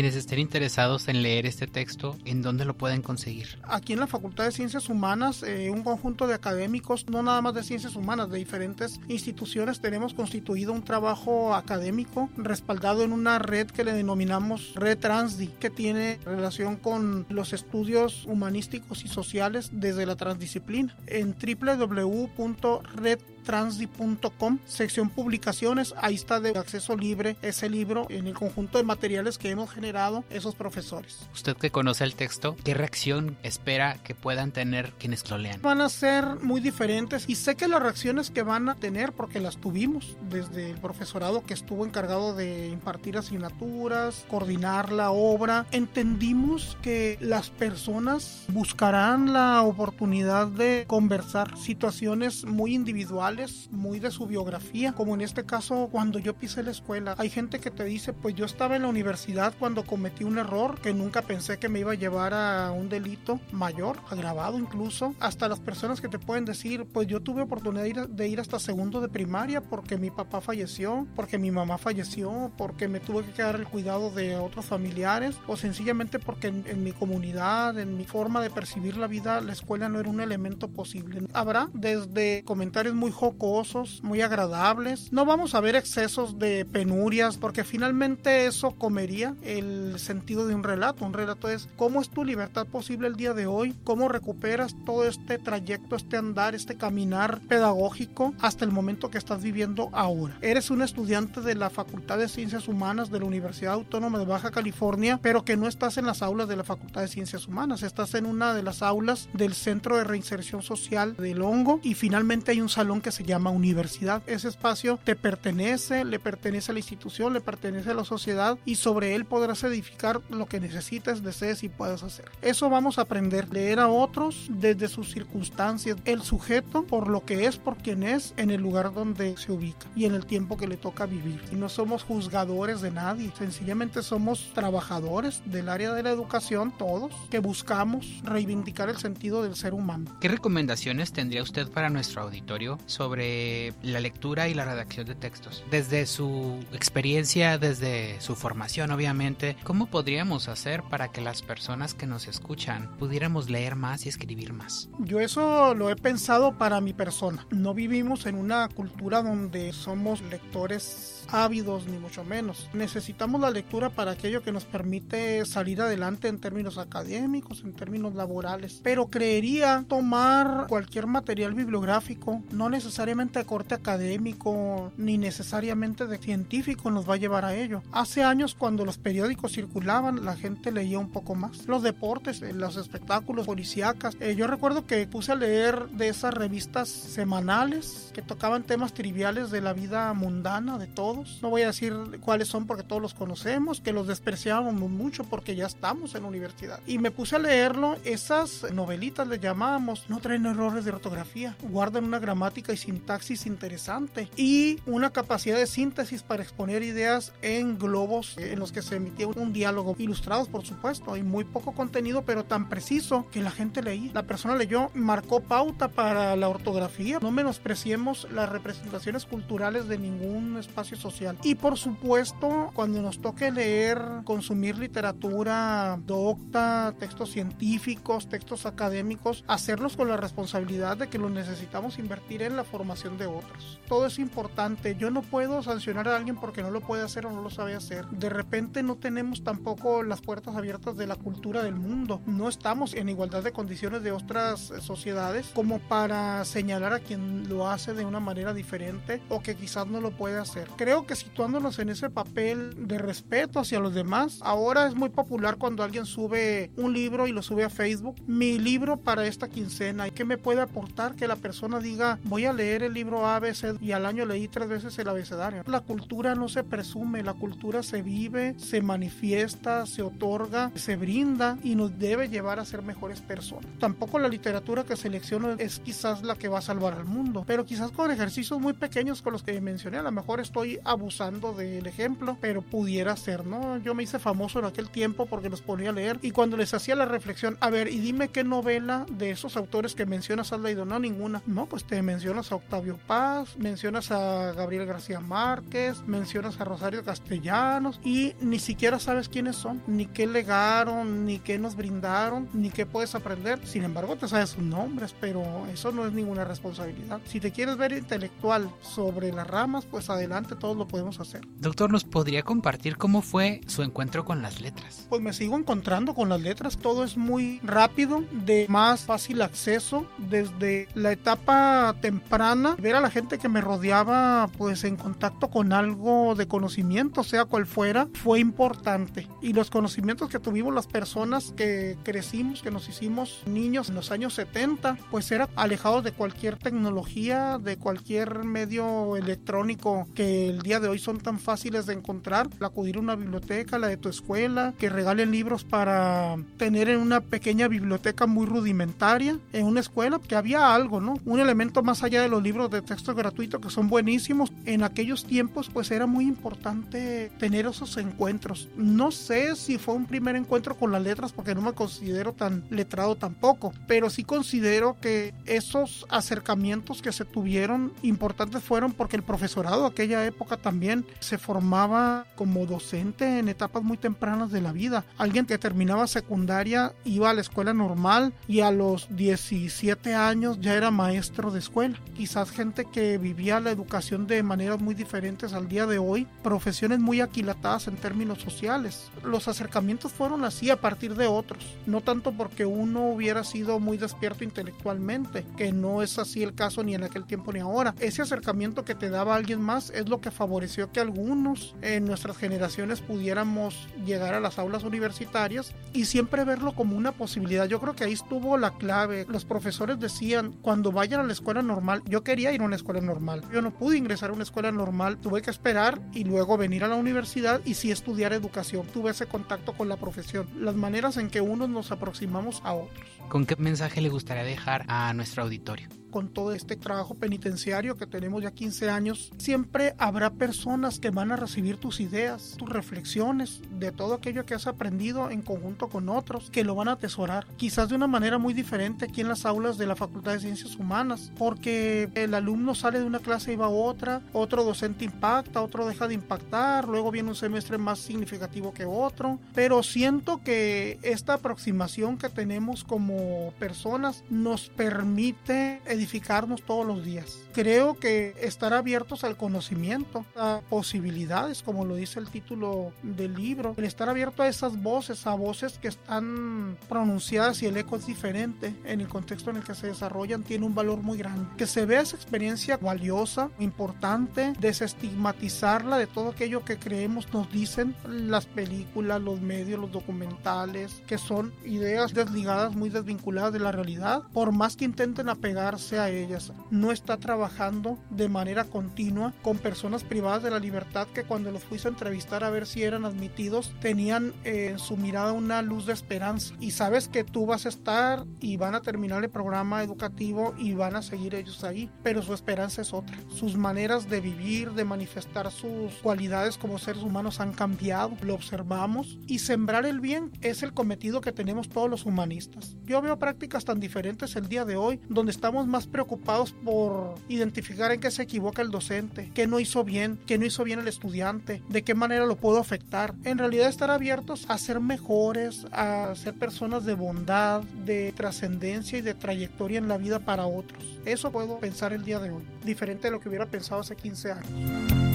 Quienes 0.01 0.17
estén 0.17 0.39
interesados 0.39 1.09
en 1.09 1.23
leer 1.23 1.45
este 1.45 1.67
texto, 1.67 2.17
¿en 2.25 2.41
dónde 2.41 2.65
lo 2.65 2.75
pueden 2.75 3.03
conseguir? 3.03 3.59
Aquí 3.65 3.93
en 3.93 4.01
la 4.01 4.07
Facultad 4.07 4.45
de 4.45 4.51
Ciencias 4.51 4.89
Humanas, 4.89 5.43
eh, 5.43 5.69
un 5.69 5.83
conjunto 5.83 6.27
de 6.27 6.33
académicos, 6.33 7.07
no 7.11 7.23
nada 7.23 7.43
más 7.43 7.53
de 7.53 7.63
ciencias 7.63 7.97
humanas, 7.97 8.31
de 8.31 8.39
diferentes 8.39 8.99
instituciones, 9.09 9.83
tenemos 9.83 10.15
constituido 10.15 10.73
un 10.73 10.85
trabajo 10.85 11.55
académico 11.55 12.31
respaldado 12.39 13.05
en 13.05 13.13
una 13.13 13.39
red 13.39 13.67
que 13.67 13.85
le 13.85 13.93
denominamos 13.93 14.73
Red 14.75 15.01
Transdi, 15.01 15.49
que 15.49 15.69
tiene 15.69 16.19
relación 16.25 16.77
con 16.77 17.27
los 17.29 17.53
estudios 17.53 18.25
humanísticos 18.25 19.05
y 19.05 19.09
sociales 19.09 19.69
desde 19.71 20.07
la 20.07 20.17
transdisciplina. 20.17 20.97
En 21.09 21.35
www.red 21.35 23.19
transdi.com, 23.43 24.59
sección 24.67 25.11
publicaciones, 25.11 25.95
ahí 25.99 26.15
está 26.15 26.41
de 26.41 26.51
acceso 26.51 26.97
libre 26.97 27.37
ese 27.43 27.69
libro 27.69 28.07
en 28.11 28.27
el 28.27 28.35
conjunto 28.35 28.79
de 28.79 28.85
materiales 28.85 29.39
que 29.39 29.51
hemos 29.51 29.71
generado 29.71 30.25
esos 30.31 30.55
profesores. 30.55 31.19
Usted 31.35 31.57
que 31.57 31.71
conoce 31.71 32.05
el 32.05 32.15
texto, 32.15 32.57
¿qué 32.65 32.75
reacción 32.75 33.37
espera 33.43 33.99
que 34.03 34.15
puedan 34.15 34.53
tener 34.53 34.93
quienes 34.99 35.29
lo 35.31 35.39
lean? 35.39 35.63
Van 35.63 35.81
a 35.81 35.89
ser 35.89 36.25
muy 36.43 36.61
diferentes 36.61 37.25
y 37.29 37.37
sé 37.37 37.57
que 37.57 37.69
las 37.69 37.83
reacciones 37.83 38.31
que 38.31 38.43
van 38.43 38.69
a 38.69 38.75
tener, 38.77 39.13
porque 39.13 39.41
las 39.41 39.57
tuvimos 39.57 40.17
desde 40.29 40.71
el 40.71 40.79
profesorado 40.79 41.43
que 41.43 41.55
estuvo 41.55 41.85
encargado 41.85 42.35
de 42.35 42.69
impartir 42.69 43.17
asignaturas, 43.17 44.25
coordinar 44.29 44.93
la 44.93 45.11
obra, 45.11 45.67
entendimos 45.71 46.77
que 46.83 47.19
las 47.21 47.51
personas 47.51 48.45
buscarán 48.49 49.33
la 49.33 49.63
oportunidad 49.63 50.49
de 50.49 50.85
conversar 50.87 51.57
situaciones 51.57 52.45
muy 52.45 52.75
individuales, 52.75 53.30
muy 53.71 54.01
de 54.01 54.11
su 54.11 54.27
biografía, 54.27 54.93
como 54.93 55.15
en 55.15 55.21
este 55.21 55.45
caso 55.45 55.89
cuando 55.93 56.19
yo 56.19 56.35
pisé 56.35 56.63
la 56.63 56.73
escuela. 56.73 57.15
Hay 57.19 57.31
gente 57.31 57.61
que 57.61 57.71
te 57.71 57.85
dice, 57.85 58.13
pues 58.13 58.35
yo 58.35 58.45
estaba 58.45 58.75
en 58.77 58.83
la 58.83 58.89
universidad 58.89 59.55
cuando 59.59 59.85
cometí 59.85 60.25
un 60.25 60.39
error 60.39 60.81
que 60.81 60.93
nunca 60.93 61.23
pensé 61.23 61.59
que 61.59 61.69
me 61.69 61.79
iba 61.79 61.93
a 61.93 61.95
llevar 61.95 62.35
a 62.35 62.73
un 62.73 62.89
delito 62.89 63.41
mayor, 63.53 63.99
agravado 64.11 64.59
incluso. 64.59 65.15
Hasta 65.21 65.49
las 65.49 65.61
personas 65.61 66.01
que 66.01 66.09
te 66.09 66.19
pueden 66.19 66.45
decir, 66.45 66.87
pues 66.93 67.07
yo 67.07 67.21
tuve 67.21 67.43
oportunidad 67.43 67.85
de 67.85 67.89
ir, 67.89 68.09
de 68.09 68.29
ir 68.29 68.41
hasta 68.41 68.59
segundo 68.59 69.01
de 69.01 69.09
primaria 69.09 69.61
porque 69.61 69.97
mi 69.97 70.11
papá 70.11 70.41
falleció, 70.41 71.07
porque 71.15 71.39
mi 71.39 71.51
mamá 71.51 71.79
falleció, 71.79 72.51
porque 72.57 72.89
me 72.89 72.99
tuve 72.99 73.25
que 73.25 73.33
quedar 73.33 73.57
el 73.57 73.67
cuidado 73.67 74.11
de 74.11 74.37
otros 74.37 74.67
familiares 74.67 75.37
o 75.47 75.57
sencillamente 75.57 76.19
porque 76.19 76.49
en, 76.49 76.65
en 76.67 76.83
mi 76.83 76.93
comunidad, 76.93 77.79
en 77.79 77.97
mi 77.97 78.05
forma 78.05 78.43
de 78.43 78.51
percibir 78.51 78.97
la 78.97 79.07
vida, 79.07 79.41
la 79.41 79.53
escuela 79.53 79.89
no 79.89 80.01
era 80.01 80.09
un 80.09 80.21
elemento 80.21 80.69
posible. 80.69 81.23
Habrá 81.33 81.69
desde 81.73 82.43
comentarios 82.45 82.95
muy 82.95 83.11
jocosos, 83.21 84.03
muy 84.03 84.23
agradables. 84.23 85.13
No 85.13 85.27
vamos 85.27 85.55
a 85.55 85.61
ver 85.61 85.77
excesos 85.77 86.39
de 86.39 86.65
penurias 86.65 87.37
porque 87.37 87.65
finalmente 87.65 88.47
eso 88.47 88.71
comería 88.71 89.35
el 89.43 89.99
sentido 89.99 90.47
de 90.47 90.55
un 90.55 90.65
relato. 90.65 91.05
Un 91.05 91.13
relato 91.13 91.51
es 91.51 91.69
cómo 91.77 92.01
es 92.01 92.09
tu 92.09 92.25
libertad 92.25 92.67
posible 92.67 93.09
el 93.09 93.17
día 93.17 93.35
de 93.35 93.47
hoy, 93.47 93.77
cómo 93.85 94.09
recuperas 94.09 94.75
todo 94.87 95.07
este 95.07 95.37
trayecto, 95.37 95.97
este 95.97 96.17
andar, 96.17 96.55
este 96.55 96.77
caminar 96.77 97.43
pedagógico 97.47 98.33
hasta 98.41 98.65
el 98.65 98.71
momento 98.71 99.11
que 99.11 99.19
estás 99.19 99.43
viviendo 99.43 99.91
ahora. 99.93 100.39
Eres 100.41 100.71
un 100.71 100.81
estudiante 100.81 101.43
de 101.43 101.55
la 101.57 101.69
Facultad 101.69 102.17
de 102.17 102.29
Ciencias 102.29 102.69
Humanas 102.69 103.11
de 103.11 103.19
la 103.19 103.27
Universidad 103.27 103.75
Autónoma 103.75 104.19
de 104.19 104.25
Baja 104.25 104.51
California, 104.51 105.19
pero 105.21 105.45
que 105.45 105.59
no 105.59 105.69
estás 105.69 105.99
en 105.99 106.07
las 106.07 106.23
aulas 106.23 106.49
de 106.49 106.57
la 106.57 106.65
Facultad 106.65 107.03
de 107.03 107.09
Ciencias 107.09 107.47
Humanas, 107.47 107.83
estás 107.83 108.15
en 108.15 108.25
una 108.25 108.55
de 108.55 108.63
las 108.63 108.81
aulas 108.81 109.29
del 109.35 109.53
Centro 109.53 109.99
de 109.99 110.05
Reinserción 110.05 110.63
Social 110.63 111.17
del 111.17 111.43
Hongo 111.43 111.81
y 111.83 111.93
finalmente 111.93 112.53
hay 112.53 112.63
un 112.63 112.71
salón 112.71 113.03
que 113.03 113.10
se 113.11 113.25
llama 113.25 113.51
universidad. 113.51 114.23
Ese 114.27 114.49
espacio 114.49 114.99
te 115.05 115.17
pertenece, 115.17 116.05
le 116.05 116.19
pertenece 116.19 116.73
a 116.73 116.75
la 116.75 116.81
institución, 116.81 117.33
le 117.33 117.41
pertenece 117.41 117.91
a 117.91 117.95
la 117.95 118.05
sociedad 118.05 118.59
y 118.65 118.77
sobre 118.77 119.15
él 119.15 119.25
podrás 119.25 119.63
edificar 119.65 120.21
lo 120.29 120.47
que 120.47 120.61
necesites, 120.61 121.23
desees 121.23 121.63
y 121.63 121.69
puedas 121.69 122.03
hacer. 122.03 122.31
Eso 122.43 122.71
vamos 122.71 122.99
a 122.99 123.03
aprender, 123.03 123.53
leer 123.53 123.81
a 123.81 123.89
otros 123.89 124.47
desde 124.49 124.89
sus 124.89 125.11
circunstancias, 125.11 125.97
el 126.05 126.23
sujeto 126.23 126.85
por 126.85 127.09
lo 127.09 127.25
que 127.25 127.47
es, 127.47 127.57
por 127.57 127.77
quien 127.77 128.03
es, 128.03 128.35
en 128.37 128.51
el 128.51 128.61
lugar 128.61 128.93
donde 128.93 129.37
se 129.37 129.53
ubica 129.53 129.87
y 129.95 130.05
en 130.05 130.15
el 130.15 130.27
tiempo 130.27 130.57
que 130.57 130.69
le 130.69 130.77
toca 130.77 131.07
vivir. 131.07 131.43
Y 131.53 131.57
no 131.57 131.69
somos 131.69 132.03
juzgadores 132.03 132.81
de 132.81 132.91
nadie, 132.91 133.33
sencillamente 133.37 134.03
somos 134.03 134.51
trabajadores 134.55 135.43
del 135.47 135.69
área 135.69 135.93
de 135.93 136.03
la 136.03 136.11
educación, 136.11 136.73
todos, 136.77 137.13
que 137.31 137.39
buscamos 137.39 138.21
reivindicar 138.25 138.89
el 138.89 138.99
sentido 138.99 139.43
del 139.43 139.57
ser 139.57 139.75
humano. 139.75 140.11
¿Qué 140.21 140.29
recomendaciones 140.29 141.13
tendría 141.13 141.43
usted 141.43 141.69
para 141.69 141.91
nuestro 141.91 142.23
auditorio 142.23 142.79
la 143.09 144.01
lectura 144.01 144.49
y 144.49 144.55
la 144.55 144.65
redacción 144.65 145.07
de 145.07 145.15
textos? 145.15 145.65
Desde 145.71 146.07
su 146.07 146.59
experiencia, 146.73 147.59
desde 147.59 148.21
su 148.21 148.37
formación, 148.37 148.91
obviamente, 148.91 149.57
¿cómo 149.65 149.87
podríamos 149.87 150.49
hacer 150.49 150.83
para 150.83 151.09
que 151.09 151.21
las 151.21 151.43
personas 151.43 151.95
que 151.95 152.07
nos 152.07 152.29
escuchan 152.29 152.91
pudiéramos 152.99 153.49
leer 153.49 153.77
más 153.77 154.07
y 154.07 154.09
escribir 154.09 154.53
más? 154.53 154.89
Yo 154.99 155.21
eso 155.21 155.75
lo 155.75 155.91
he 155.91 155.97
pensado 155.97 156.59
para 156.59 156.81
mi 156.81 156.93
persona. 156.93 157.47
No 157.51 157.75
vivimos 157.75 158.27
en 158.27 158.35
una 158.35 158.69
cultura 158.69 159.23
donde 159.23 159.73
somos 159.73 160.21
lectores 160.23 161.25
ávidos 161.29 161.87
ni 161.87 161.99
mucho 161.99 162.25
menos. 162.25 162.69
Necesitamos 162.73 163.41
la 163.41 163.51
lectura 163.51 163.91
para 163.91 164.13
aquello 164.13 164.43
que 164.43 164.53
nos 164.53 164.65
permite 164.65 165.45
salir 165.47 165.81
adelante 165.81 166.29
en 166.29 166.41
términos 166.41 166.79
académicos, 166.79 167.63
en 167.65 167.73
términos 167.73 168.15
laborales. 168.15 168.81
Pero 168.83 169.09
creería 169.09 169.85
tomar 169.89 170.67
cualquier 170.69 171.07
material 171.07 171.55
bibliográfico, 171.55 172.43
no 172.51 172.69
necesariamente 172.69 172.90
de 172.91 173.45
corte 173.47 173.75
académico 173.75 174.93
ni 174.97 175.17
necesariamente 175.17 176.07
de 176.07 176.19
científico 176.19 176.91
nos 176.91 177.09
va 177.09 177.15
a 177.15 177.19
llevar 177.19 177.45
a 177.45 177.55
ello. 177.55 177.83
Hace 177.93 178.23
años 178.23 178.55
cuando 178.55 178.85
los 178.85 178.99
periódicos 178.99 179.53
circulaban, 179.53 180.25
la 180.25 180.37
gente 180.37 180.73
leía 180.73 180.99
un 180.99 181.11
poco 181.11 181.35
más. 181.35 181.67
Los 181.67 181.83
deportes, 181.83 182.43
eh, 182.43 182.53
los 182.53 182.77
espectáculos, 182.77 183.47
policíacas. 183.47 184.17
Eh, 184.21 184.35
yo 184.37 184.47
recuerdo 184.47 184.87
que 184.87 185.07
puse 185.07 185.33
a 185.33 185.37
leer 185.37 185.89
de 185.91 186.09
esas 186.09 186.35
revistas 186.35 186.89
semanales 186.89 188.11
que 188.13 188.23
tocaban 188.23 188.65
temas 188.65 188.93
triviales 188.93 189.51
de 189.51 189.61
la 189.61 189.73
vida 189.73 190.13
mundana 190.13 190.79
de 190.79 190.87
todos. 190.87 191.39
No 191.43 191.51
voy 191.51 191.63
a 191.63 191.69
decir 191.69 191.95
cuáles 192.21 192.49
son 192.49 192.67
porque 192.67 192.83
todos 192.83 193.01
los 193.01 193.15
conocemos, 193.15 193.81
que 193.81 193.93
los 193.93 194.07
despreciábamos 194.07 194.91
mucho 194.91 195.25
porque 195.25 195.55
ya 195.55 195.67
estamos 195.67 196.15
en 196.15 196.23
la 196.23 196.29
universidad. 196.29 196.81
Y 196.87 196.99
me 196.99 197.11
puse 197.11 197.37
a 197.37 197.39
leerlo, 197.39 197.97
esas 198.05 198.67
novelitas 198.73 199.27
le 199.29 199.39
llamábamos, 199.39 200.05
no 200.09 200.19
traen 200.19 200.47
errores 200.47 200.85
de 200.85 200.93
ortografía, 200.93 201.57
guardan 201.63 202.05
una 202.05 202.19
gramática 202.19 202.73
y 202.73 202.77
sintaxis 202.81 203.47
interesante 203.47 204.29
y 204.37 204.81
una 204.87 205.11
capacidad 205.11 205.57
de 205.57 205.67
síntesis 205.67 206.23
para 206.23 206.43
exponer 206.43 206.83
ideas 206.83 207.33
en 207.43 207.79
globos 207.79 208.37
en 208.39 208.59
los 208.59 208.73
que 208.73 208.83
se 208.83 208.97
emitía 208.97 209.27
un 209.29 209.53
diálogo, 209.53 209.95
ilustrados 209.99 210.49
por 210.49 210.65
supuesto, 210.65 211.17
y 211.17 211.23
muy 211.23 211.45
poco 211.45 211.73
contenido, 211.73 212.23
pero 212.23 212.45
tan 212.45 212.69
preciso 212.69 213.27
que 213.31 213.43
la 213.43 213.51
gente 213.51 213.83
leía. 213.83 214.11
La 214.15 214.25
persona 214.25 214.57
leyó, 214.57 214.91
marcó 214.95 215.41
pauta 215.41 215.89
para 215.89 216.37
la 216.37 216.49
ortografía. 216.49 217.19
No 217.21 217.31
menospreciemos 217.31 218.29
las 218.33 218.49
representaciones 218.49 219.25
culturales 219.25 219.89
de 219.89 219.99
ningún 219.99 220.57
espacio 220.59 220.97
social. 220.97 221.39
Y 221.43 221.55
por 221.55 221.79
supuesto, 221.79 222.71
cuando 222.75 223.03
nos 223.03 223.21
toque 223.21 223.51
leer, 223.51 224.01
consumir 224.25 224.79
literatura 224.79 225.99
docta, 226.07 226.95
textos 226.99 227.31
científicos, 227.31 228.29
textos 228.29 228.67
académicos, 228.67 229.45
hacerlos 229.47 229.97
con 229.97 230.09
la 230.09 230.17
responsabilidad 230.17 230.97
de 230.97 231.09
que 231.09 231.19
los 231.19 231.31
necesitamos 231.31 231.99
invertir 231.99 232.43
en 232.43 232.57
la 232.57 232.65
formación 232.71 233.19
de 233.19 233.27
otros. 233.27 233.81
Todo 233.89 234.07
es 234.07 234.19
importante. 234.19 234.97
Yo 234.97 235.11
no 235.11 235.23
puedo 235.23 235.63
sancionar 235.63 236.09
a 236.09 236.17
alguien 236.17 236.37
porque 236.37 236.63
no 236.63 236.71
lo 236.71 236.81
puede 236.81 237.03
hacer 237.03 237.27
o 237.27 237.33
no 237.33 237.43
lo 237.43 237.51
sabe 237.51 237.75
hacer. 237.75 238.07
De 238.07 238.29
repente 238.29 238.83
no 238.83 238.97
tenemos 238.97 239.43
tampoco 239.43 240.03
las 240.03 240.21
puertas 240.21 240.57
abiertas 240.57 240.97
de 240.97 241.07
la 241.07 241.17
cultura 241.17 241.63
del 241.63 241.75
mundo. 241.75 242.21
No 242.27 242.49
estamos 242.49 242.95
en 242.95 243.09
igualdad 243.09 243.43
de 243.43 243.53
condiciones 243.53 244.03
de 244.03 244.13
otras 244.13 244.73
sociedades 244.81 245.51
como 245.55 245.79
para 245.79 246.45
señalar 246.45 246.93
a 246.93 247.01
quien 247.01 247.49
lo 247.49 247.69
hace 247.69 247.95
de 247.95 248.05
una 248.05 248.21
manera 248.21 248.55
diferente 248.55 249.21
o 249.29 249.43
que 249.43 249.57
quizás 249.57 249.87
no 249.87 250.01
lo 250.01 250.13
puede 250.13 250.39
hacer. 250.39 250.69
Creo 250.77 251.07
que 251.07 251.17
situándonos 251.17 251.79
en 251.79 251.89
ese 251.91 252.11
papel 252.11 252.87
de 252.87 252.99
respeto 252.99 253.61
hacia 253.61 253.81
los 253.81 253.95
demás, 253.95 254.39
ahora 254.43 254.87
es 254.87 254.95
muy 254.95 255.09
popular 255.09 255.57
cuando 255.57 255.83
alguien 255.83 256.07
sube 256.07 256.71
un 256.77 256.93
libro 256.93 257.27
y 257.27 257.33
lo 257.33 257.43
sube 257.43 257.65
a 257.65 257.71
Facebook. 257.71 258.17
Mi 258.27 258.59
libro 258.59 258.99
para 258.99 259.27
esta 259.27 259.49
quincena, 259.49 260.11
¿qué 260.11 260.25
me 260.25 260.39
puede 260.39 260.61
aportar 260.61 261.17
que 261.17 261.27
la 261.27 261.37
persona 261.37 261.81
diga 261.81 262.19
voy 262.25 262.45
a 262.45 262.53
leer 262.53 262.60
el 262.61 262.95
libro 262.95 263.27
ABC 263.27 263.81
y 263.81 263.93
al 263.93 264.07
año 264.07 264.25
leí 264.25 264.49
tres 264.49 264.69
veces 264.69 264.99
el 264.99 265.09
abecedario? 265.09 265.63
La 265.67 265.81
cultura 265.81 266.35
no 266.35 266.49
se 266.49 266.65
presume, 266.65 267.23
la 267.23 267.35
cultura 267.35 267.83
se 267.83 268.03
vive, 268.03 268.55
se 268.59 268.83
manifiesta, 268.83 269.87
se 269.87 270.03
otorga, 270.03 270.71
se 270.75 270.97
brinda 270.97 271.59
y 271.63 271.75
nos 271.75 271.99
debe 271.99 272.29
llevar 272.29 272.61
a 272.61 272.65
ser 272.65 272.83
mejores 272.83 273.21
personas. 273.21 273.67
Tampoco 273.79 274.19
la 274.19 274.29
literatura 274.29 274.85
que 274.85 274.97
selecciono 274.97 275.53
es 275.53 275.81
quizás 275.81 276.23
la 276.23 276.37
que 276.37 276.49
va 276.49 276.59
a 276.59 276.63
salvar 276.63 276.95
al 276.95 277.05
mundo, 277.05 277.45
pero 277.47 277.65
quizás 277.65 277.91
con 277.91 278.11
ejercicios 278.11 278.61
muy 278.61 278.73
pequeños 278.73 279.23
con 279.23 279.33
los 279.33 279.43
que 279.43 279.61
mencioné, 279.61 279.99
a 279.99 280.03
lo 280.03 280.13
mejor 280.13 280.41
estoy 280.41 280.79
abusando 280.85 281.53
del 281.53 281.87
ejemplo, 281.87 282.37
pero 282.41 282.63
pudiera 282.63 283.17
ser, 283.17 283.47
¿no? 283.47 283.79
Yo 283.79 283.95
me 283.95 284.03
hice 284.03 284.19
famoso 284.19 284.59
en 284.59 284.65
aquel 284.67 284.91
tiempo 284.91 285.27
porque 285.27 285.49
los 285.49 285.63
ponía 285.63 285.91
a 285.91 285.93
leer 285.93 286.19
y 286.23 286.31
cuando 286.31 286.57
les 286.57 286.75
hacía 286.75 286.95
la 286.95 287.07
reflexión, 287.07 287.57
a 287.61 287.71
ver, 287.71 287.89
y 287.89 287.99
dime 287.99 288.29
qué 288.29 288.45
novela 288.45 289.07
de 289.11 289.31
esos 289.31 289.57
autores 289.57 289.95
que 289.95 290.07
mencionas 290.07 290.53
has 290.53 290.61
leído, 290.61 290.85
no 290.85 290.99
ninguna, 290.99 291.43
no, 291.47 291.67
pues 291.67 291.85
te 291.85 292.03
mencionas 292.41 292.53
a 292.53 292.57
Octavio 292.57 292.99
Paz, 293.07 293.57
mencionas 293.59 294.11
a 294.11 294.53
Gabriel 294.53 294.87
García 294.87 295.21
Márquez, 295.21 296.03
mencionas 296.07 296.59
a 296.59 296.65
Rosario 296.65 297.05
Castellanos 297.05 298.01
y 298.03 298.35
ni 298.41 298.59
siquiera 298.59 298.99
sabes 298.99 299.29
quiénes 299.29 299.57
son, 299.57 299.83
ni 299.87 300.07
qué 300.07 300.27
legaron, 300.27 301.27
ni 301.27 301.39
qué 301.39 301.59
nos 301.59 301.77
brindaron, 301.77 302.49
ni 302.55 302.71
qué 302.71 302.87
puedes 302.87 303.15
aprender. 303.15 303.61
Sin 303.67 303.85
embargo, 303.85 304.17
te 304.17 304.27
sabes 304.27 304.51
sus 304.51 304.63
nombres, 304.63 305.15
pero 305.21 305.43
eso 305.71 305.93
no 305.93 306.07
es 306.07 306.15
ninguna 306.15 306.47
responsabilidad. 306.47 307.21
Si 307.27 307.41
te 307.41 307.51
quieres 307.51 307.77
ver 307.77 307.93
intelectual 307.93 308.71
sobre 308.81 309.33
las 309.33 309.47
ramas, 309.47 309.85
pues 309.85 310.09
adelante, 310.09 310.57
todos 310.57 310.79
lo 310.79 310.89
podemos 310.89 311.21
hacer. 311.21 311.43
Doctor, 311.59 311.91
¿nos 311.93 312.05
podría 312.05 312.43
compartir 312.43 312.97
cómo 312.97 313.21
fue 313.21 313.61
su 313.67 313.83
encuentro 313.83 314.25
con 314.25 314.41
las 314.41 314.63
letras? 314.63 315.07
Pues 315.11 315.21
me 315.21 315.35
sigo 315.35 315.59
encontrando 315.59 316.15
con 316.15 316.31
las 316.31 316.41
letras, 316.41 316.79
todo 316.79 317.05
es 317.05 317.19
muy 317.19 317.61
rápido, 317.63 318.25
de 318.33 318.65
más 318.71 319.03
fácil 319.03 319.43
acceso, 319.43 320.07
desde 320.17 320.89
la 320.95 321.13
etapa 321.13 321.95
temprana 322.01 322.30
temprana, 322.31 322.77
ver 322.79 322.95
a 322.95 323.01
la 323.01 323.11
gente 323.11 323.39
que 323.39 323.49
me 323.49 323.61
rodeaba 323.61 324.49
pues 324.57 324.85
en 324.85 324.95
contacto 324.95 325.51
con 325.51 325.73
algo 325.73 326.37
de 326.37 326.47
conocimiento, 326.47 327.25
sea 327.25 327.45
cual 327.45 327.67
fuera, 327.67 328.07
fue 328.15 328.39
importante. 328.39 329.27
Y 329.43 329.53
los 329.53 329.69
conocimientos 329.69 330.29
que 330.29 330.39
tuvimos 330.39 330.73
las 330.73 330.87
personas 330.87 331.53
que 331.57 331.99
crecimos, 332.05 332.63
que 332.63 332.71
nos 332.71 332.89
hicimos 332.89 333.43
niños 333.47 333.89
en 333.89 333.97
los 333.97 334.13
años 334.13 334.35
70, 334.35 334.97
pues 335.11 335.33
era 335.33 335.49
alejados 335.57 336.05
de 336.05 336.13
cualquier 336.13 336.57
tecnología, 336.57 337.59
de 337.59 337.77
cualquier 337.79 338.45
medio 338.45 339.17
electrónico 339.17 340.07
que 340.15 340.49
el 340.49 340.63
día 340.63 340.79
de 340.79 340.87
hoy 340.87 341.01
son 341.01 341.19
tan 341.19 341.41
fáciles 341.41 341.87
de 341.87 341.95
encontrar, 341.95 342.49
acudir 342.61 342.97
a 342.97 343.01
una 343.01 343.17
biblioteca, 343.17 343.77
la 343.77 343.89
de 343.89 343.97
tu 343.97 344.09
escuela, 344.09 344.73
que 344.79 344.89
regalen 344.89 345.33
libros 345.33 345.65
para 345.65 346.37
tener 346.59 346.89
en 346.91 347.01
una 347.01 347.23
pequeña 347.23 347.67
biblioteca 347.67 348.29
muy 348.29 348.47
rudimentaria, 348.47 349.37
en 349.53 349.67
una 349.67 349.81
escuela, 349.81 350.21
que 350.21 350.37
había 350.37 350.73
algo, 350.73 351.01
¿no? 351.01 351.15
Un 351.25 351.41
elemento 351.41 351.83
más 351.83 352.05
allá 352.05 352.20
de 352.23 352.29
los 352.29 352.43
libros 352.43 352.71
de 352.71 352.83
texto 352.83 353.15
gratuito 353.15 353.61
que 353.61 353.71
son 353.71 353.89
buenísimos. 353.89 354.53
En 354.65 354.83
aquellos 354.83 355.25
tiempos 355.25 355.71
pues 355.73 355.91
era 355.91 356.07
muy 356.07 356.27
importante 356.27 357.31
tener 357.39 357.67
esos 357.67 357.97
encuentros. 357.97 358.69
No 358.77 359.11
sé 359.11 359.57
si 359.57 359.79
fue 359.79 359.95
un 359.95 360.07
primer 360.07 360.37
encuentro 360.37 360.77
con 360.77 360.93
las 360.93 361.03
letras 361.03 361.33
porque 361.33 361.55
no 361.55 361.63
me 361.63 361.73
considero 361.73 362.33
tan 362.33 362.65
letrado 362.71 363.17
tampoco, 363.17 363.73
pero 363.87 364.11
sí 364.11 364.25
considero 364.25 364.97
que 365.01 365.35
esos 365.47 366.07
acercamientos 366.09 367.03
que 367.03 367.13
se 367.13 367.25
tuvieron 367.25 367.93
importantes 368.03 368.63
fueron 368.63 368.93
porque 368.93 369.17
el 369.17 369.23
profesorado 369.23 369.87
aquella 369.87 370.25
época 370.27 370.57
también 370.57 371.07
se 371.21 371.39
formaba 371.39 372.27
como 372.37 372.67
docente 372.67 373.39
en 373.39 373.49
etapas 373.49 373.83
muy 373.83 373.97
tempranas 373.97 374.51
de 374.51 374.61
la 374.61 374.73
vida. 374.73 375.05
Alguien 375.19 375.47
que 375.47 375.59
terminaba 375.59 376.07
secundaria 376.07 376.93
iba 377.05 377.31
a 377.31 377.35
la 377.35 377.41
escuela 377.41 377.73
normal 377.73 378.33
y 378.49 378.61
a 378.61 378.71
los 378.71 379.09
17 379.17 380.15
años 380.15 380.59
ya 380.61 380.75
era 380.75 380.91
maestro 380.91 381.51
de 381.51 381.59
escuela. 381.59 381.99
Quizás 382.15 382.51
gente 382.51 382.85
que 382.85 383.19
vivía 383.19 383.61
la 383.61 383.71
educación 383.71 384.27
de 384.27 384.43
maneras 384.43 384.81
muy 384.81 384.95
diferentes 384.95 385.53
al 385.53 385.69
día 385.69 385.87
de 385.87 385.99
hoy, 385.99 386.27
profesiones 386.43 386.99
muy 386.99 387.21
aquilatadas 387.21 387.89
en 387.89 387.97
términos 387.97 388.41
sociales. 388.41 389.11
Los 389.25 389.49
acercamientos 389.49 390.13
fueron 390.13 390.45
así 390.45 390.71
a 390.71 390.81
partir 390.81 391.15
de 391.15 391.27
otros, 391.27 391.65
no 391.87 392.01
tanto 392.01 392.33
porque 392.33 392.67
uno 392.67 393.09
hubiera 393.09 393.45
sido 393.45 393.81
muy 393.81 393.97
despierto 393.97 394.45
intelectualmente, 394.45 395.47
que 395.57 395.73
no 395.73 396.03
es 396.03 396.19
así 396.19 396.43
el 396.43 396.55
caso 396.55 396.83
ni 396.83 396.95
en 396.95 397.05
aquel 397.05 397.25
tiempo 397.25 397.53
ni 397.53 397.61
ahora. 397.61 397.95
Ese 397.99 398.23
acercamiento 398.23 398.85
que 398.85 398.95
te 398.95 399.11
daba 399.11 399.35
alguien 399.35 399.61
más 399.61 399.91
es 399.91 400.09
lo 400.09 400.21
que 400.21 400.31
favoreció 400.31 400.93
que 400.93 401.01
algunos 401.01 401.75
en 401.83 402.05
nuestras 402.05 402.37
generaciones 402.37 403.01
pudiéramos 403.01 403.89
llegar 404.05 404.35
a 404.35 404.41
las 404.41 404.59
aulas 404.59 404.85
universitarias 404.85 405.73
y 405.93 406.05
siempre 406.05 406.45
verlo 406.45 406.73
como 406.73 406.97
una 406.97 407.13
posibilidad. 407.13 407.67
Yo 407.67 407.81
creo 407.81 407.95
que 407.95 408.05
ahí 408.05 408.13
estuvo 408.13 408.57
la 408.59 408.73
clave. 408.73 409.27
Los 409.29 409.45
profesores 409.45 409.99
decían, 409.99 410.53
cuando 410.63 410.93
vayan 410.93 411.21
a 411.21 411.25
la 411.25 411.33
escuela 411.33 411.63
normal, 411.63 412.00
yo 412.07 412.23
quería 412.25 412.53
ir 412.53 412.61
a 412.61 412.65
una 412.65 412.77
escuela 412.77 413.01
normal. 413.01 413.45
Yo 413.53 413.63
no 413.63 413.71
pude 413.71 413.99
ingresar 413.99 414.31
a 414.31 414.33
una 414.33 414.43
escuela 414.43 414.73
normal, 414.73 415.19
tuve 415.19 415.43
que 415.43 415.51
esperar 415.51 416.01
y 416.13 416.25
luego 416.25 416.57
venir 416.57 416.85
a 416.85 416.89
la 416.89 416.97
universidad 416.97 417.61
y 417.65 417.75
sí 417.75 417.91
estudiar 417.91 418.33
educación. 418.33 418.87
Tuve 418.87 419.11
ese 419.11 419.27
contacto 419.27 419.73
con 419.73 419.89
la 419.89 419.97
profesión. 419.97 420.49
Las 420.57 420.75
maneras 420.75 421.17
en 421.17 421.31
que 421.31 421.41
unos 421.41 421.69
nos 421.69 421.93
aproximamos 421.93 422.61
a 422.65 422.75
otros. 422.75 423.07
¿Con 423.29 423.47
qué 423.47 423.57
mensaje 423.57 424.01
le 424.01 424.09
gustaría 424.09 424.45
dejar 424.45 424.85
a 424.89 425.13
nuestro 425.15 425.43
auditorio? 425.43 425.89
Con 426.11 426.29
todo 426.29 426.53
este 426.53 426.77
trabajo 426.77 427.15
penitenciario 427.15 427.97
que 427.97 428.07
tenemos 428.07 428.43
ya 428.43 428.51
15 428.51 428.91
años, 428.91 429.33
siempre 429.39 429.95
habrá 429.99 430.31
personas 430.31 430.99
que 430.99 431.11
van 431.11 431.33
a 431.33 431.37
recibir 431.37 431.77
tus 431.77 432.01
ideas, 432.01 432.55
tus 432.59 432.69
reflexiones, 432.69 433.63
de 433.79 433.93
todo 433.93 434.15
aquello 434.15 434.45
que 434.45 434.55
has 434.55 434.67
aprendido 434.67 435.31
en 435.31 435.43
conjunto 435.43 435.89
con 435.89 436.09
otros, 436.09 436.51
que 436.51 436.65
lo 436.65 436.75
van 436.75 436.89
a 436.89 436.93
atesorar, 436.93 437.47
quizás 437.57 437.89
de 437.89 437.97
una 437.97 438.07
manera 438.07 438.39
muy 438.39 438.55
diferente 438.55 439.07
aquí 439.07 439.21
en 439.21 439.29
las 439.29 439.47
aulas 439.47 439.79
de 439.79 439.87
la 439.87 439.97
Facultad 439.97 440.33
de 440.33 440.41
Ciencias 440.41 440.77
Humanas, 440.77 441.33
porque 441.39 442.11
el 442.15 442.35
alumno 442.35 442.75
sale 442.75 442.99
de 442.99 443.05
una 443.05 443.21
clase 443.21 443.53
y 443.53 443.57
va 443.57 443.67
a 443.67 443.71
otra, 443.71 444.23
otro 444.33 444.65
docente 444.65 445.05
impacta, 445.05 445.63
otro 445.63 445.87
deja 445.87 446.09
de 446.09 446.15
impactar, 446.15 446.89
luego 446.89 447.11
viene 447.11 447.31
un 447.31 447.35
semestre 447.37 447.79
más 447.79 447.99
significativo 447.99 448.73
que 448.73 448.85
otro, 448.85 449.39
pero 449.55 449.83
siento 449.83 450.43
que 450.43 450.99
esta 451.03 451.35
aproximación 451.35 452.19
que 452.19 452.29
tenemos 452.29 452.85
como 452.85 453.53
personas 453.59 454.25
nos 454.31 454.69
permite 454.69 455.81
edificarnos 456.01 456.63
todos 456.63 456.87
los 456.87 457.05
días. 457.05 457.39
Creo 457.53 457.95
que 457.95 458.35
estar 458.41 458.73
abiertos 458.73 459.23
al 459.23 459.37
conocimiento, 459.37 460.25
a 460.35 460.63
posibilidades, 460.71 461.63
como 461.63 461.85
lo 461.85 461.95
dice 461.95 462.19
el 462.19 462.29
título 462.29 462.93
del 463.03 463.35
libro, 463.35 463.75
el 463.77 463.85
estar 463.85 464.09
abierto 464.09 464.43
a 464.43 464.49
esas 464.49 464.81
voces, 464.83 465.27
a 465.27 465.35
voces 465.35 465.79
que 465.79 465.89
están 465.89 466.79
pronunciadas 466.89 467.63
y 467.63 467.67
el 467.67 467.77
eco 467.77 467.97
es 467.97 468.07
diferente 468.07 468.75
en 468.85 469.01
el 469.03 469.09
contexto 469.09 469.51
en 469.51 469.57
el 469.57 469.65
que 469.65 469.75
se 469.75 469.89
desarrollan, 469.89 470.43
tiene 470.43 470.65
un 470.65 470.75
valor 470.75 471.03
muy 471.03 471.19
grande. 471.19 471.47
Que 471.59 471.67
se 471.67 471.85
vea 471.85 472.01
esa 472.01 472.17
experiencia 472.17 472.79
valiosa, 472.79 473.51
importante, 473.59 474.55
desestigmatizarla 474.59 475.99
de 475.99 476.07
todo 476.07 476.31
aquello 476.31 476.65
que 476.65 476.79
creemos 476.79 477.31
nos 477.35 477.51
dicen 477.53 477.95
las 478.07 478.47
películas, 478.47 479.21
los 479.21 479.41
medios, 479.41 479.79
los 479.79 479.93
documentales, 479.93 481.03
que 481.07 481.19
son 481.19 481.53
ideas 481.65 482.15
desligadas, 482.15 482.75
muy 482.75 482.89
desvinculadas 482.89 483.53
de 483.53 483.59
la 483.59 483.73
realidad, 483.73 484.23
por 484.33 484.53
más 484.53 484.77
que 484.77 484.87
intenten 484.87 485.29
apegarse 485.29 485.90
a 485.99 486.11
ellas. 486.11 486.53
No 486.71 486.93
está 486.93 487.17
trabajando 487.17 487.99
de 488.11 488.29
manera 488.29 488.65
continua 488.65 489.33
con 489.43 489.59
personas 489.59 490.05
privadas 490.05 490.43
de 490.43 490.51
la 490.51 490.59
libertad 490.59 491.09
que 491.09 491.25
cuando 491.25 491.51
los 491.51 491.65
fuiste 491.65 491.89
a 491.89 491.91
entrevistar 491.91 492.45
a 492.45 492.51
ver 492.51 492.67
si 492.67 492.83
eran 492.83 493.05
admitidos 493.05 493.73
tenían 493.81 494.33
eh, 494.45 494.69
en 494.71 494.79
su 494.79 494.97
mirada 494.97 495.33
una 495.33 495.63
luz 495.63 495.87
de 495.87 495.93
esperanza. 495.93 496.55
Y 496.61 496.73
sabes 496.73 497.09
que 497.09 497.25
tú 497.25 497.47
vas 497.47 497.67
a 497.67 497.71
estar 497.71 498.25
y 498.41 498.57
van 498.57 498.75
a 498.75 498.83
terminar 498.83 499.23
el 499.25 499.31
programa 499.31 499.83
educativo 499.83 500.55
y 500.59 500.75
van 500.75 500.97
a 500.97 501.03
seguir 501.03 501.35
ellos 501.35 501.65
ahí. 501.65 501.91
Pero 502.03 502.23
su 502.23 502.35
esperanza 502.35 502.83
es 502.83 502.93
otra. 502.93 503.17
Sus 503.29 503.57
maneras 503.57 504.09
de 504.09 504.21
vivir, 504.21 504.73
de 504.73 504.85
manifestar 504.85 505.51
sus 505.51 505.95
cualidades 506.03 506.59
como 506.59 506.79
seres 506.79 507.03
humanos 507.03 507.41
han 507.41 507.53
cambiado. 507.53 508.17
Lo 508.23 508.35
observamos. 508.35 509.19
Y 509.27 509.41
sembrar 509.41 509.87
el 509.87 510.01
bien 510.01 510.31
es 510.41 510.63
el 510.63 510.73
cometido 510.73 511.21
que 511.21 511.33
tenemos 511.33 511.69
todos 511.69 511.89
los 511.89 512.07
humanistas. 512.07 512.77
Yo 512.85 513.01
veo 513.03 513.19
prácticas 513.19 513.65
tan 513.65 513.81
diferentes 513.81 514.37
el 514.37 514.49
día 514.49 514.65
de 514.65 514.77
hoy 514.77 515.01
donde 515.09 515.33
estamos 515.33 515.67
más 515.67 515.80
preocupados 515.87 516.53
por 516.53 517.15
identificar 517.29 517.93
en 517.93 518.01
qué 518.01 518.11
se 518.11 518.23
equivoca 518.23 518.63
el 518.63 518.71
docente, 518.71 519.31
qué 519.35 519.47
no 519.47 519.61
hizo 519.61 519.85
bien, 519.85 520.19
qué 520.27 520.39
no 520.39 520.47
hizo 520.47 520.65
bien 520.65 520.81
el 520.81 520.89
estudiante, 520.89 521.63
de 521.69 521.83
qué 521.83 521.95
manera 521.95 522.27
lo 522.27 522.37
puedo 522.37 522.59
afectar. 522.59 523.15
En 523.25 523.39
realidad 523.39 523.69
estar 523.69 523.91
abiertos 523.91 524.47
a 524.49 524.59
ser 524.59 524.81
mejores, 524.81 525.67
a 525.73 526.15
ser 526.15 526.35
personas 526.35 526.85
de 526.85 526.95
bondad, 526.95 527.63
de 527.85 528.13
trascendencia 528.13 528.99
y 528.99 529.03
de 529.03 529.15
trayectoria 529.15 529.79
en 529.79 529.89
la 529.89 529.99
vida 529.99 530.21
para 530.21 530.47
otros. 530.47 530.83
Eso 531.05 531.31
puedo 531.31 531.59
pensar 531.59 531.93
el 531.93 532.05
día 532.05 532.19
de 532.19 532.31
hoy, 532.31 532.43
diferente 532.65 533.09
de 533.09 533.13
lo 533.13 533.21
que 533.21 533.29
hubiera 533.29 533.47
pensado 533.47 533.81
hace 533.81 533.97
15 533.97 534.33
años. 534.33 535.10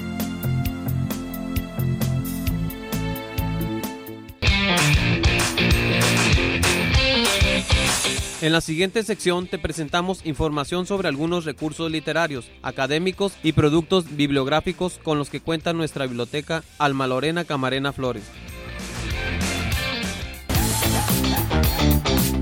En 8.46 8.52
la 8.52 8.62
siguiente 8.62 9.02
sección 9.02 9.48
te 9.48 9.58
presentamos 9.58 10.24
información 10.24 10.86
sobre 10.86 11.08
algunos 11.08 11.46
recursos 11.46 11.90
literarios, 11.90 12.52
académicos 12.62 13.34
y 13.42 13.54
productos 13.54 14.16
bibliográficos 14.16 15.00
con 15.02 15.18
los 15.18 15.32
que 15.32 15.40
cuenta 15.40 15.74
nuestra 15.74 16.06
biblioteca 16.06 16.64
Alma 16.78 17.08
Lorena 17.08 17.46
Camarena 17.46 17.92
Flores. 17.92 18.22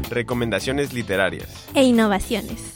Recomendaciones 0.09 0.91
literarias. 0.91 1.47
E 1.73 1.83
innovaciones. 1.83 2.73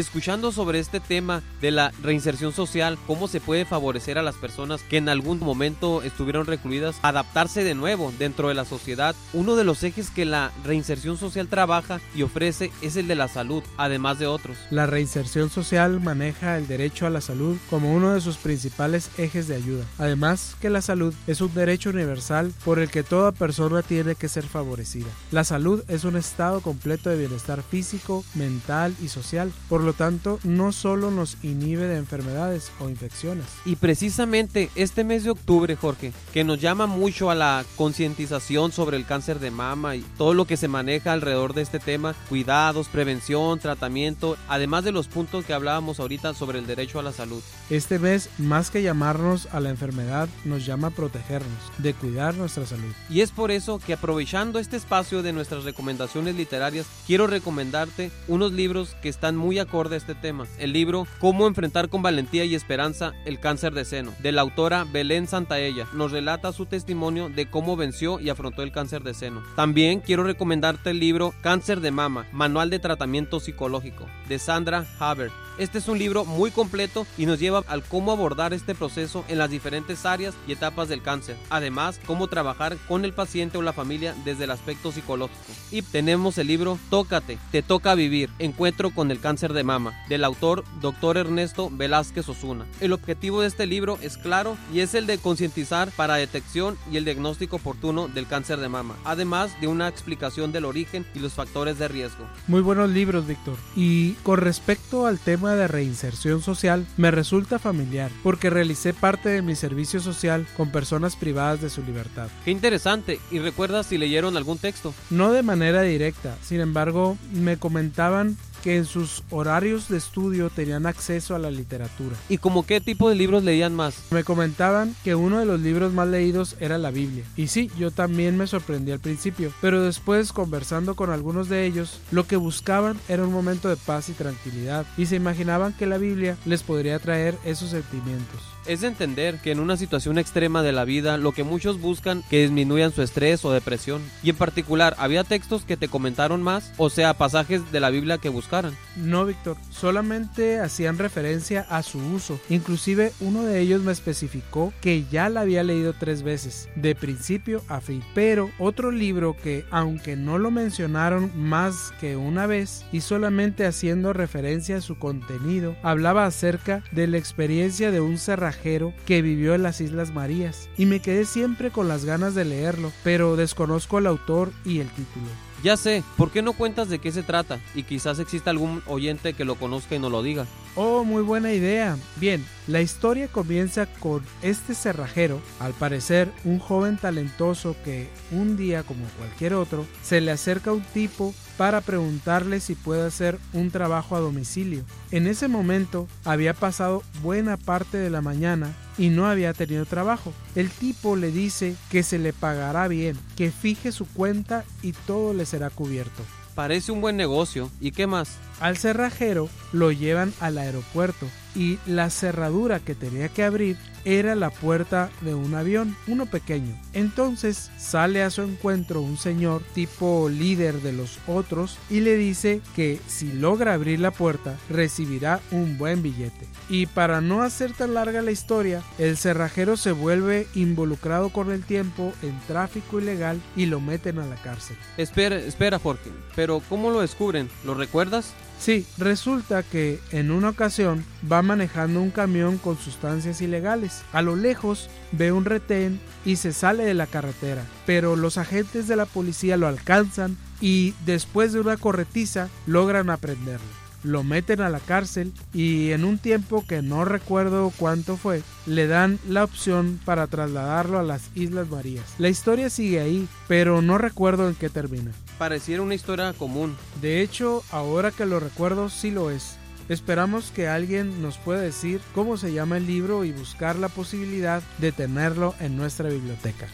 Escuchando 0.00 0.52
sobre 0.52 0.78
este 0.78 1.00
tema 1.00 1.42
de 1.60 1.70
la 1.70 1.92
reinserción 2.02 2.52
social, 2.52 2.98
cómo 3.06 3.28
se 3.28 3.40
puede 3.40 3.64
favorecer 3.64 4.18
a 4.18 4.22
las 4.22 4.36
personas 4.36 4.82
que 4.82 4.96
en 4.96 5.08
algún 5.08 5.38
momento 5.40 6.02
estuvieron 6.02 6.46
recluidas 6.46 6.96
adaptarse 7.02 7.64
de 7.64 7.74
nuevo 7.74 8.12
dentro 8.18 8.48
de 8.48 8.54
la 8.54 8.64
sociedad. 8.64 9.14
Uno 9.32 9.56
de 9.56 9.64
los 9.64 9.82
ejes 9.82 10.10
que 10.10 10.24
la 10.24 10.52
reinserción 10.64 11.16
social 11.16 11.48
trabaja 11.48 12.00
y 12.14 12.22
ofrece 12.22 12.70
es 12.82 12.96
el 12.96 13.08
de 13.08 13.14
la 13.14 13.28
salud, 13.28 13.62
además 13.76 14.18
de 14.18 14.26
otros. 14.26 14.56
La 14.70 14.86
reinserción 14.86 15.50
social 15.50 16.00
maneja 16.00 16.56
el 16.56 16.66
derecho 16.66 17.06
a 17.06 17.10
la 17.10 17.20
salud 17.20 17.56
como 17.70 17.94
uno 17.94 18.14
de 18.14 18.20
sus 18.20 18.36
principales 18.36 19.10
ejes 19.18 19.48
de 19.48 19.56
ayuda. 19.56 19.84
Además 19.98 20.56
que 20.60 20.70
la 20.70 20.82
salud 20.82 21.14
es 21.26 21.40
un 21.40 21.52
derecho 21.54 21.90
universal 21.90 22.52
por 22.64 22.78
el 22.78 22.90
que 22.90 23.02
toda 23.02 23.32
persona 23.32 23.82
tiene 23.82 24.14
que 24.14 24.28
ser 24.28 24.44
favorecida. 24.44 25.08
La 25.30 25.44
salud 25.44 25.82
es 25.88 26.04
un 26.04 26.16
estado 26.16 26.60
completo 26.60 27.10
de 27.10 27.18
bienestar 27.18 27.62
físico, 27.62 28.24
mental 28.34 28.94
y 29.02 29.08
social, 29.08 29.52
por 29.68 29.82
lo 29.88 29.94
tanto 29.94 30.38
no 30.44 30.70
solo 30.70 31.10
nos 31.10 31.38
inhibe 31.42 31.86
de 31.86 31.96
enfermedades 31.96 32.70
o 32.78 32.90
infecciones. 32.90 33.46
Y 33.64 33.76
precisamente 33.76 34.68
este 34.74 35.02
mes 35.02 35.24
de 35.24 35.30
octubre, 35.30 35.76
Jorge, 35.76 36.12
que 36.34 36.44
nos 36.44 36.60
llama 36.60 36.86
mucho 36.86 37.30
a 37.30 37.34
la 37.34 37.64
concientización 37.76 38.70
sobre 38.70 38.98
el 38.98 39.06
cáncer 39.06 39.38
de 39.38 39.50
mama 39.50 39.96
y 39.96 40.02
todo 40.18 40.34
lo 40.34 40.44
que 40.44 40.58
se 40.58 40.68
maneja 40.68 41.14
alrededor 41.14 41.54
de 41.54 41.62
este 41.62 41.78
tema, 41.78 42.14
cuidados, 42.28 42.88
prevención, 42.88 43.60
tratamiento, 43.60 44.36
además 44.46 44.84
de 44.84 44.92
los 44.92 45.08
puntos 45.08 45.46
que 45.46 45.54
hablábamos 45.54 46.00
ahorita 46.00 46.34
sobre 46.34 46.58
el 46.58 46.66
derecho 46.66 46.98
a 46.98 47.02
la 47.02 47.12
salud. 47.12 47.42
Este 47.70 47.98
mes, 47.98 48.28
más 48.36 48.70
que 48.70 48.82
llamarnos 48.82 49.48
a 49.52 49.60
la 49.60 49.70
enfermedad, 49.70 50.28
nos 50.44 50.66
llama 50.66 50.88
a 50.88 50.90
protegernos, 50.90 51.48
de 51.78 51.94
cuidar 51.94 52.34
nuestra 52.34 52.66
salud. 52.66 52.92
Y 53.08 53.22
es 53.22 53.30
por 53.30 53.50
eso 53.50 53.78
que 53.78 53.94
aprovechando 53.94 54.58
este 54.58 54.76
espacio 54.76 55.22
de 55.22 55.32
nuestras 55.32 55.64
recomendaciones 55.64 56.34
literarias, 56.34 56.84
quiero 57.06 57.26
recomendarte 57.26 58.10
unos 58.26 58.52
libros 58.52 58.94
que 59.00 59.08
están 59.08 59.34
muy 59.34 59.58
a 59.78 59.94
este 59.94 60.16
tema. 60.16 60.44
El 60.58 60.72
libro 60.72 61.06
Cómo 61.20 61.46
enfrentar 61.46 61.88
con 61.88 62.02
valentía 62.02 62.44
y 62.44 62.56
esperanza 62.56 63.12
el 63.24 63.38
cáncer 63.38 63.74
de 63.74 63.84
seno, 63.84 64.12
de 64.18 64.32
la 64.32 64.40
autora 64.40 64.84
Belén 64.84 65.28
Santaella. 65.28 65.86
Nos 65.92 66.10
relata 66.10 66.52
su 66.52 66.66
testimonio 66.66 67.28
de 67.28 67.48
cómo 67.48 67.76
venció 67.76 68.18
y 68.18 68.28
afrontó 68.28 68.64
el 68.64 68.72
cáncer 68.72 69.04
de 69.04 69.14
seno. 69.14 69.40
También 69.54 70.00
quiero 70.00 70.24
recomendarte 70.24 70.90
el 70.90 70.98
libro 70.98 71.32
Cáncer 71.42 71.80
de 71.80 71.92
mama, 71.92 72.26
Manual 72.32 72.70
de 72.70 72.80
Tratamiento 72.80 73.38
Psicológico, 73.38 74.06
de 74.28 74.40
Sandra 74.40 74.84
Haber. 74.98 75.30
Este 75.58 75.78
es 75.78 75.88
un 75.88 75.98
libro 75.98 76.24
muy 76.24 76.52
completo 76.52 77.04
y 77.16 77.26
nos 77.26 77.40
lleva 77.40 77.64
al 77.66 77.82
cómo 77.82 78.12
abordar 78.12 78.54
este 78.54 78.76
proceso 78.76 79.24
en 79.26 79.38
las 79.38 79.50
diferentes 79.50 80.06
áreas 80.06 80.34
y 80.46 80.52
etapas 80.52 80.88
del 80.88 81.02
cáncer. 81.02 81.36
Además, 81.50 82.00
cómo 82.06 82.28
trabajar 82.28 82.76
con 82.86 83.04
el 83.04 83.12
paciente 83.12 83.58
o 83.58 83.62
la 83.62 83.72
familia 83.72 84.14
desde 84.24 84.44
el 84.44 84.52
aspecto 84.52 84.92
psicológico. 84.92 85.40
Y 85.72 85.82
tenemos 85.82 86.38
el 86.38 86.46
libro 86.46 86.78
Tócate, 86.90 87.38
te 87.50 87.62
toca 87.62 87.96
vivir, 87.96 88.30
encuentro 88.38 88.90
con 88.90 89.10
el 89.10 89.18
cáncer 89.18 89.52
de 89.52 89.57
mama, 89.64 89.94
del 90.08 90.24
autor 90.24 90.64
Dr. 90.80 91.16
Ernesto 91.16 91.70
Velázquez 91.70 92.28
Osuna. 92.28 92.66
El 92.80 92.92
objetivo 92.92 93.40
de 93.40 93.48
este 93.48 93.66
libro 93.66 93.98
es 94.02 94.16
claro 94.16 94.56
y 94.72 94.80
es 94.80 94.94
el 94.94 95.06
de 95.06 95.18
concientizar 95.18 95.90
para 95.92 96.16
detección 96.16 96.76
y 96.90 96.96
el 96.96 97.04
diagnóstico 97.04 97.56
oportuno 97.56 98.08
del 98.08 98.26
cáncer 98.26 98.58
de 98.58 98.68
mama, 98.68 98.96
además 99.04 99.50
de 99.60 99.66
una 99.66 99.88
explicación 99.88 100.52
del 100.52 100.64
origen 100.64 101.06
y 101.14 101.18
los 101.18 101.32
factores 101.32 101.78
de 101.78 101.88
riesgo. 101.88 102.24
Muy 102.46 102.60
buenos 102.60 102.90
libros, 102.90 103.26
Víctor. 103.26 103.56
Y 103.76 104.12
con 104.22 104.38
respecto 104.38 105.06
al 105.06 105.18
tema 105.18 105.54
de 105.54 105.68
reinserción 105.68 106.42
social, 106.42 106.86
me 106.96 107.10
resulta 107.10 107.58
familiar, 107.58 108.10
porque 108.22 108.50
realicé 108.50 108.94
parte 108.94 109.28
de 109.28 109.42
mi 109.42 109.54
servicio 109.54 110.00
social 110.00 110.46
con 110.56 110.70
personas 110.70 111.16
privadas 111.16 111.60
de 111.60 111.70
su 111.70 111.82
libertad. 111.82 112.28
Qué 112.44 112.50
interesante. 112.50 113.20
¿Y 113.30 113.38
recuerdas 113.38 113.86
si 113.86 113.98
leyeron 113.98 114.36
algún 114.36 114.58
texto? 114.58 114.94
No 115.10 115.32
de 115.32 115.42
manera 115.42 115.82
directa, 115.82 116.36
sin 116.42 116.60
embargo, 116.60 117.16
me 117.32 117.56
comentaban 117.56 118.36
que 118.62 118.76
en 118.76 118.84
sus 118.84 119.22
horarios 119.30 119.88
de 119.88 119.98
estudio 119.98 120.50
tenían 120.50 120.86
acceso 120.86 121.34
a 121.34 121.38
la 121.38 121.50
literatura. 121.50 122.16
¿Y 122.28 122.38
como 122.38 122.66
qué 122.66 122.80
tipo 122.80 123.08
de 123.08 123.14
libros 123.14 123.44
leían 123.44 123.74
más? 123.74 124.04
Me 124.10 124.24
comentaban 124.24 124.94
que 125.04 125.14
uno 125.14 125.38
de 125.38 125.46
los 125.46 125.60
libros 125.60 125.92
más 125.92 126.08
leídos 126.08 126.56
era 126.60 126.78
la 126.78 126.90
Biblia. 126.90 127.24
Y 127.36 127.48
sí, 127.48 127.70
yo 127.78 127.90
también 127.90 128.36
me 128.36 128.46
sorprendí 128.46 128.92
al 128.92 129.00
principio, 129.00 129.52
pero 129.60 129.82
después 129.82 130.32
conversando 130.32 130.94
con 130.94 131.10
algunos 131.10 131.48
de 131.48 131.66
ellos, 131.66 132.00
lo 132.10 132.26
que 132.26 132.36
buscaban 132.36 132.98
era 133.08 133.24
un 133.24 133.32
momento 133.32 133.68
de 133.68 133.76
paz 133.76 134.08
y 134.08 134.12
tranquilidad, 134.12 134.86
y 134.96 135.06
se 135.06 135.16
imaginaban 135.16 135.72
que 135.72 135.86
la 135.86 135.98
Biblia 135.98 136.36
les 136.44 136.62
podría 136.62 136.98
traer 136.98 137.36
esos 137.44 137.70
sentimientos. 137.70 138.57
Es 138.68 138.82
de 138.82 138.88
entender 138.88 139.38
que 139.38 139.50
en 139.50 139.60
una 139.60 139.78
situación 139.78 140.18
extrema 140.18 140.62
de 140.62 140.72
la 140.72 140.84
vida 140.84 141.16
lo 141.16 141.32
que 141.32 141.42
muchos 141.42 141.80
buscan 141.80 142.22
que 142.28 142.42
disminuyan 142.42 142.92
su 142.92 143.00
estrés 143.00 143.42
o 143.46 143.50
depresión. 143.50 144.02
Y 144.22 144.28
en 144.28 144.36
particular, 144.36 144.94
¿había 144.98 145.24
textos 145.24 145.64
que 145.64 145.78
te 145.78 145.88
comentaron 145.88 146.42
más? 146.42 146.70
O 146.76 146.90
sea, 146.90 147.14
pasajes 147.14 147.72
de 147.72 147.80
la 147.80 147.88
Biblia 147.88 148.18
que 148.18 148.28
buscaran. 148.28 148.76
No, 148.94 149.24
Víctor, 149.24 149.56
solamente 149.70 150.60
hacían 150.60 150.98
referencia 150.98 151.62
a 151.70 151.82
su 151.82 151.98
uso. 151.98 152.38
Inclusive 152.50 153.12
uno 153.20 153.42
de 153.42 153.58
ellos 153.58 153.80
me 153.80 153.90
especificó 153.90 154.74
que 154.82 155.06
ya 155.10 155.30
la 155.30 155.40
había 155.40 155.64
leído 155.64 155.94
tres 155.94 156.22
veces, 156.22 156.68
de 156.74 156.94
principio 156.94 157.62
a 157.68 157.80
fin. 157.80 158.04
Pero 158.14 158.50
otro 158.58 158.90
libro 158.90 159.34
que, 159.42 159.64
aunque 159.70 160.14
no 160.14 160.36
lo 160.36 160.50
mencionaron 160.50 161.32
más 161.34 161.94
que 162.02 162.16
una 162.16 162.46
vez 162.46 162.84
y 162.92 163.00
solamente 163.00 163.64
haciendo 163.64 164.12
referencia 164.12 164.76
a 164.76 164.82
su 164.82 164.98
contenido, 164.98 165.74
hablaba 165.82 166.26
acerca 166.26 166.84
de 166.92 167.06
la 167.06 167.16
experiencia 167.16 167.90
de 167.90 168.02
un 168.02 168.18
cerrajero 168.18 168.57
que 168.62 169.22
vivió 169.22 169.54
en 169.54 169.62
las 169.62 169.80
Islas 169.80 170.12
Marías 170.12 170.68
y 170.76 170.86
me 170.86 171.00
quedé 171.00 171.24
siempre 171.24 171.70
con 171.70 171.88
las 171.88 172.04
ganas 172.04 172.34
de 172.34 172.44
leerlo, 172.44 172.92
pero 173.04 173.36
desconozco 173.36 173.98
el 173.98 174.06
autor 174.06 174.52
y 174.64 174.80
el 174.80 174.88
título. 174.88 175.26
Ya 175.62 175.76
sé, 175.76 176.04
¿por 176.16 176.30
qué 176.30 176.40
no 176.40 176.52
cuentas 176.52 176.88
de 176.88 177.00
qué 177.00 177.10
se 177.10 177.24
trata? 177.24 177.58
Y 177.74 177.82
quizás 177.82 178.20
exista 178.20 178.50
algún 178.50 178.82
oyente 178.86 179.34
que 179.34 179.44
lo 179.44 179.56
conozca 179.56 179.96
y 179.96 179.98
no 179.98 180.08
lo 180.08 180.22
diga. 180.22 180.46
Oh, 180.76 181.02
muy 181.02 181.22
buena 181.22 181.52
idea. 181.52 181.98
Bien, 182.16 182.44
la 182.68 182.80
historia 182.80 183.26
comienza 183.26 183.86
con 183.86 184.22
este 184.42 184.74
cerrajero, 184.74 185.40
al 185.58 185.72
parecer 185.72 186.30
un 186.44 186.60
joven 186.60 186.96
talentoso 186.96 187.74
que 187.84 188.08
un 188.30 188.56
día 188.56 188.84
como 188.84 189.04
cualquier 189.18 189.54
otro 189.54 189.84
se 190.02 190.20
le 190.20 190.30
acerca 190.30 190.70
a 190.70 190.74
un 190.74 190.82
tipo 190.82 191.34
para 191.58 191.80
preguntarle 191.80 192.60
si 192.60 192.76
puede 192.76 193.04
hacer 193.04 193.38
un 193.52 193.70
trabajo 193.70 194.16
a 194.16 194.20
domicilio. 194.20 194.84
En 195.10 195.26
ese 195.26 195.48
momento 195.48 196.06
había 196.24 196.54
pasado 196.54 197.02
buena 197.20 197.56
parte 197.56 197.98
de 197.98 198.10
la 198.10 198.22
mañana 198.22 198.72
y 198.96 199.08
no 199.08 199.26
había 199.26 199.52
tenido 199.52 199.84
trabajo. 199.84 200.32
El 200.54 200.70
tipo 200.70 201.16
le 201.16 201.32
dice 201.32 201.74
que 201.90 202.04
se 202.04 202.18
le 202.18 202.32
pagará 202.32 202.86
bien, 202.86 203.18
que 203.36 203.50
fije 203.50 203.90
su 203.90 204.06
cuenta 204.06 204.64
y 204.82 204.92
todo 204.92 205.34
le 205.34 205.44
será 205.44 205.68
cubierto. 205.68 206.22
Parece 206.54 206.92
un 206.92 207.00
buen 207.00 207.16
negocio. 207.16 207.70
¿Y 207.80 207.90
qué 207.90 208.06
más? 208.06 208.36
Al 208.60 208.76
cerrajero 208.76 209.48
lo 209.72 209.92
llevan 209.92 210.32
al 210.40 210.58
aeropuerto 210.58 211.26
y 211.54 211.78
la 211.86 212.10
cerradura 212.10 212.80
que 212.80 212.94
tenía 212.94 213.28
que 213.28 213.44
abrir 213.44 213.76
era 214.08 214.34
la 214.34 214.48
puerta 214.48 215.10
de 215.20 215.34
un 215.34 215.54
avión, 215.54 215.94
uno 216.06 216.24
pequeño. 216.24 216.74
Entonces 216.94 217.70
sale 217.76 218.22
a 218.22 218.30
su 218.30 218.40
encuentro 218.40 219.02
un 219.02 219.18
señor 219.18 219.62
tipo 219.74 220.30
líder 220.30 220.80
de 220.80 220.92
los 220.92 221.18
otros 221.26 221.78
y 221.90 222.00
le 222.00 222.16
dice 222.16 222.62
que 222.74 223.00
si 223.06 223.32
logra 223.32 223.74
abrir 223.74 224.00
la 224.00 224.10
puerta 224.10 224.56
recibirá 224.70 225.40
un 225.50 225.76
buen 225.76 226.02
billete. 226.02 226.46
Y 226.70 226.86
para 226.86 227.20
no 227.20 227.42
hacer 227.42 227.72
tan 227.74 227.92
larga 227.92 228.22
la 228.22 228.30
historia, 228.30 228.82
el 228.96 229.18
cerrajero 229.18 229.76
se 229.76 229.92
vuelve 229.92 230.46
involucrado 230.54 231.28
con 231.28 231.50
el 231.50 231.62
tiempo 231.62 232.14
en 232.22 232.38
tráfico 232.46 233.00
ilegal 233.00 233.40
y 233.56 233.66
lo 233.66 233.78
meten 233.78 234.18
a 234.18 234.26
la 234.26 234.36
cárcel. 234.36 234.78
Espera, 234.96 235.36
espera 235.36 235.78
Jorge, 235.78 236.10
pero 236.34 236.62
¿cómo 236.68 236.90
lo 236.90 237.00
descubren? 237.00 237.50
¿Lo 237.64 237.74
recuerdas? 237.74 238.32
Sí, 238.58 238.86
resulta 238.98 239.62
que 239.62 240.00
en 240.10 240.30
una 240.30 240.50
ocasión 240.50 241.04
va 241.30 241.42
manejando 241.42 242.02
un 242.02 242.10
camión 242.10 242.58
con 242.58 242.76
sustancias 242.76 243.40
ilegales. 243.40 244.02
A 244.12 244.20
lo 244.20 244.34
lejos 244.36 244.90
ve 245.12 245.32
un 245.32 245.44
retén 245.44 246.00
y 246.24 246.36
se 246.36 246.52
sale 246.52 246.84
de 246.84 246.94
la 246.94 247.06
carretera, 247.06 247.62
pero 247.86 248.16
los 248.16 248.36
agentes 248.36 248.88
de 248.88 248.96
la 248.96 249.06
policía 249.06 249.56
lo 249.56 249.68
alcanzan 249.68 250.36
y 250.60 250.94
después 251.06 251.52
de 251.52 251.60
una 251.60 251.76
corretiza 251.76 252.48
logran 252.66 253.10
aprenderlo 253.10 253.87
lo 254.08 254.24
meten 254.24 254.60
a 254.60 254.70
la 254.70 254.80
cárcel 254.80 255.32
y 255.52 255.92
en 255.92 256.04
un 256.04 256.18
tiempo 256.18 256.64
que 256.66 256.82
no 256.82 257.04
recuerdo 257.04 257.72
cuánto 257.76 258.16
fue, 258.16 258.42
le 258.66 258.86
dan 258.86 259.18
la 259.28 259.44
opción 259.44 260.00
para 260.04 260.26
trasladarlo 260.26 260.98
a 260.98 261.02
las 261.02 261.30
Islas 261.34 261.68
Marías. 261.68 262.14
La 262.18 262.28
historia 262.28 262.70
sigue 262.70 263.00
ahí, 263.00 263.28
pero 263.46 263.82
no 263.82 263.98
recuerdo 263.98 264.48
en 264.48 264.54
qué 264.54 264.68
termina. 264.68 265.12
Pareciera 265.38 265.82
una 265.82 265.94
historia 265.94 266.32
común. 266.32 266.76
De 267.00 267.20
hecho, 267.20 267.62
ahora 267.70 268.10
que 268.10 268.26
lo 268.26 268.40
recuerdo, 268.40 268.88
sí 268.88 269.10
lo 269.10 269.30
es. 269.30 269.56
Esperamos 269.88 270.50
que 270.50 270.68
alguien 270.68 271.22
nos 271.22 271.38
pueda 271.38 271.60
decir 271.60 272.00
cómo 272.14 272.36
se 272.36 272.52
llama 272.52 272.76
el 272.76 272.86
libro 272.86 273.24
y 273.24 273.32
buscar 273.32 273.76
la 273.76 273.88
posibilidad 273.88 274.62
de 274.78 274.92
tenerlo 274.92 275.54
en 275.60 275.76
nuestra 275.76 276.10
biblioteca. 276.10 276.68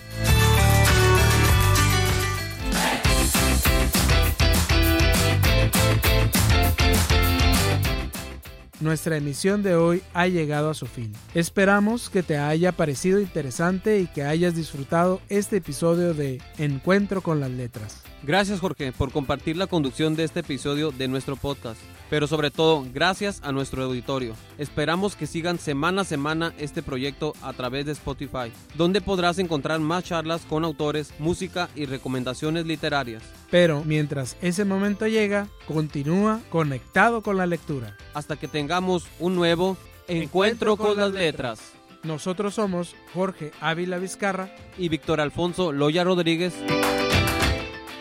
Nuestra 8.85 9.17
emisión 9.17 9.63
de 9.63 9.77
hoy 9.77 10.03
ha 10.13 10.27
llegado 10.27 10.69
a 10.69 10.75
su 10.75 10.85
fin. 10.85 11.11
Esperamos 11.33 12.11
que 12.11 12.23
te 12.23 12.37
haya 12.37 12.71
parecido 12.71 13.19
interesante 13.19 13.99
y 13.99 14.07
que 14.07 14.25
hayas 14.25 14.55
disfrutado 14.55 15.23
este 15.31 15.57
episodio 15.57 16.13
de 16.13 16.43
Encuentro 16.59 17.23
con 17.23 17.41
las 17.41 17.51
Letras. 17.51 18.04
Gracias 18.27 18.61
Jorge 18.61 18.91
por 18.91 19.13
compartir 19.13 19.59
la 19.59 19.67
conducción 19.67 20.17
de 20.17 20.25
este 20.25 20.41
episodio 20.41 20.93
de 20.93 21.09
nuestro 21.09 21.37
podcast. 21.37 21.79
Pero 22.09 22.27
sobre 22.27 22.51
todo, 22.51 22.87
gracias 22.95 23.41
a 23.43 23.53
nuestro 23.53 23.85
auditorio. 23.85 24.35
Esperamos 24.57 25.15
que 25.15 25.27
sigan 25.27 25.59
semana 25.59 26.03
a 26.03 26.05
semana 26.05 26.55
este 26.57 26.83
proyecto 26.83 27.35
a 27.43 27.53
través 27.53 27.85
de 27.85 27.93
Spotify, 27.93 28.51
donde 28.77 29.03
podrás 29.03 29.39
encontrar 29.39 29.81
más 29.81 30.05
charlas 30.05 30.47
con 30.49 30.65
autores, 30.65 31.13
música 31.19 31.69
y 31.75 31.85
recomendaciones 31.85 32.65
literarias. 32.65 33.23
Pero 33.51 33.85
mientras 33.85 34.39
ese 34.41 34.65
momento 34.65 35.07
llega, 35.07 35.49
continúa 35.69 36.41
conectado 36.49 37.21
con 37.23 37.37
la 37.37 37.47
lectura. 37.47 37.95
Hasta 38.15 38.37
que 38.37 38.49
tengamos 38.49 39.07
un 39.19 39.35
nuevo 39.35 39.77
Encuentro, 40.09 40.79
con, 40.79 40.97
las 40.97 41.13
letras. 41.13 41.61
Nosotros 42.03 42.55
somos 42.55 42.95
Jorge 43.13 43.53
Ávila 43.61 43.99
Vizcarra 43.99 44.51
y 44.79 44.89
Víctor 44.89 45.21
Alfonso 45.21 45.73
Loya 45.73 46.05
Rodríguez. 46.05 46.55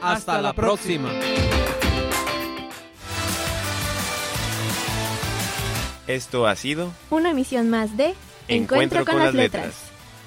Hasta, 0.03 0.41
la 0.41 0.51
próxima. 0.51 1.09
Esto 6.07 6.45
ha 6.45 6.55
sido 6.57 6.91
una 7.09 7.31
emisión 7.31 7.69
más 7.69 7.95
de 7.95 8.13
Encuentro, 8.49 9.05
con, 9.05 9.19
las 9.19 9.33
letras. 9.33 9.73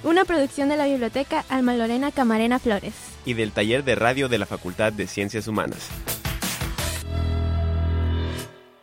Una 0.03 0.25
producción 0.25 0.71
de 0.71 0.79
la 0.79 0.87
Biblioteca 0.87 1.45
Alma 1.51 1.75
Lorena 1.75 2.11
Camarena 2.11 2.59
Flores. 2.59 2.95
y 3.27 3.35
del 3.35 3.53
taller 3.53 3.85
de 3.85 3.97
radio 3.97 4.29
de 4.29 4.39
la 4.39 4.47
Facultad 4.47 4.95
de 4.95 5.07
Ciencias 5.07 5.47
Humanas. 5.47 5.91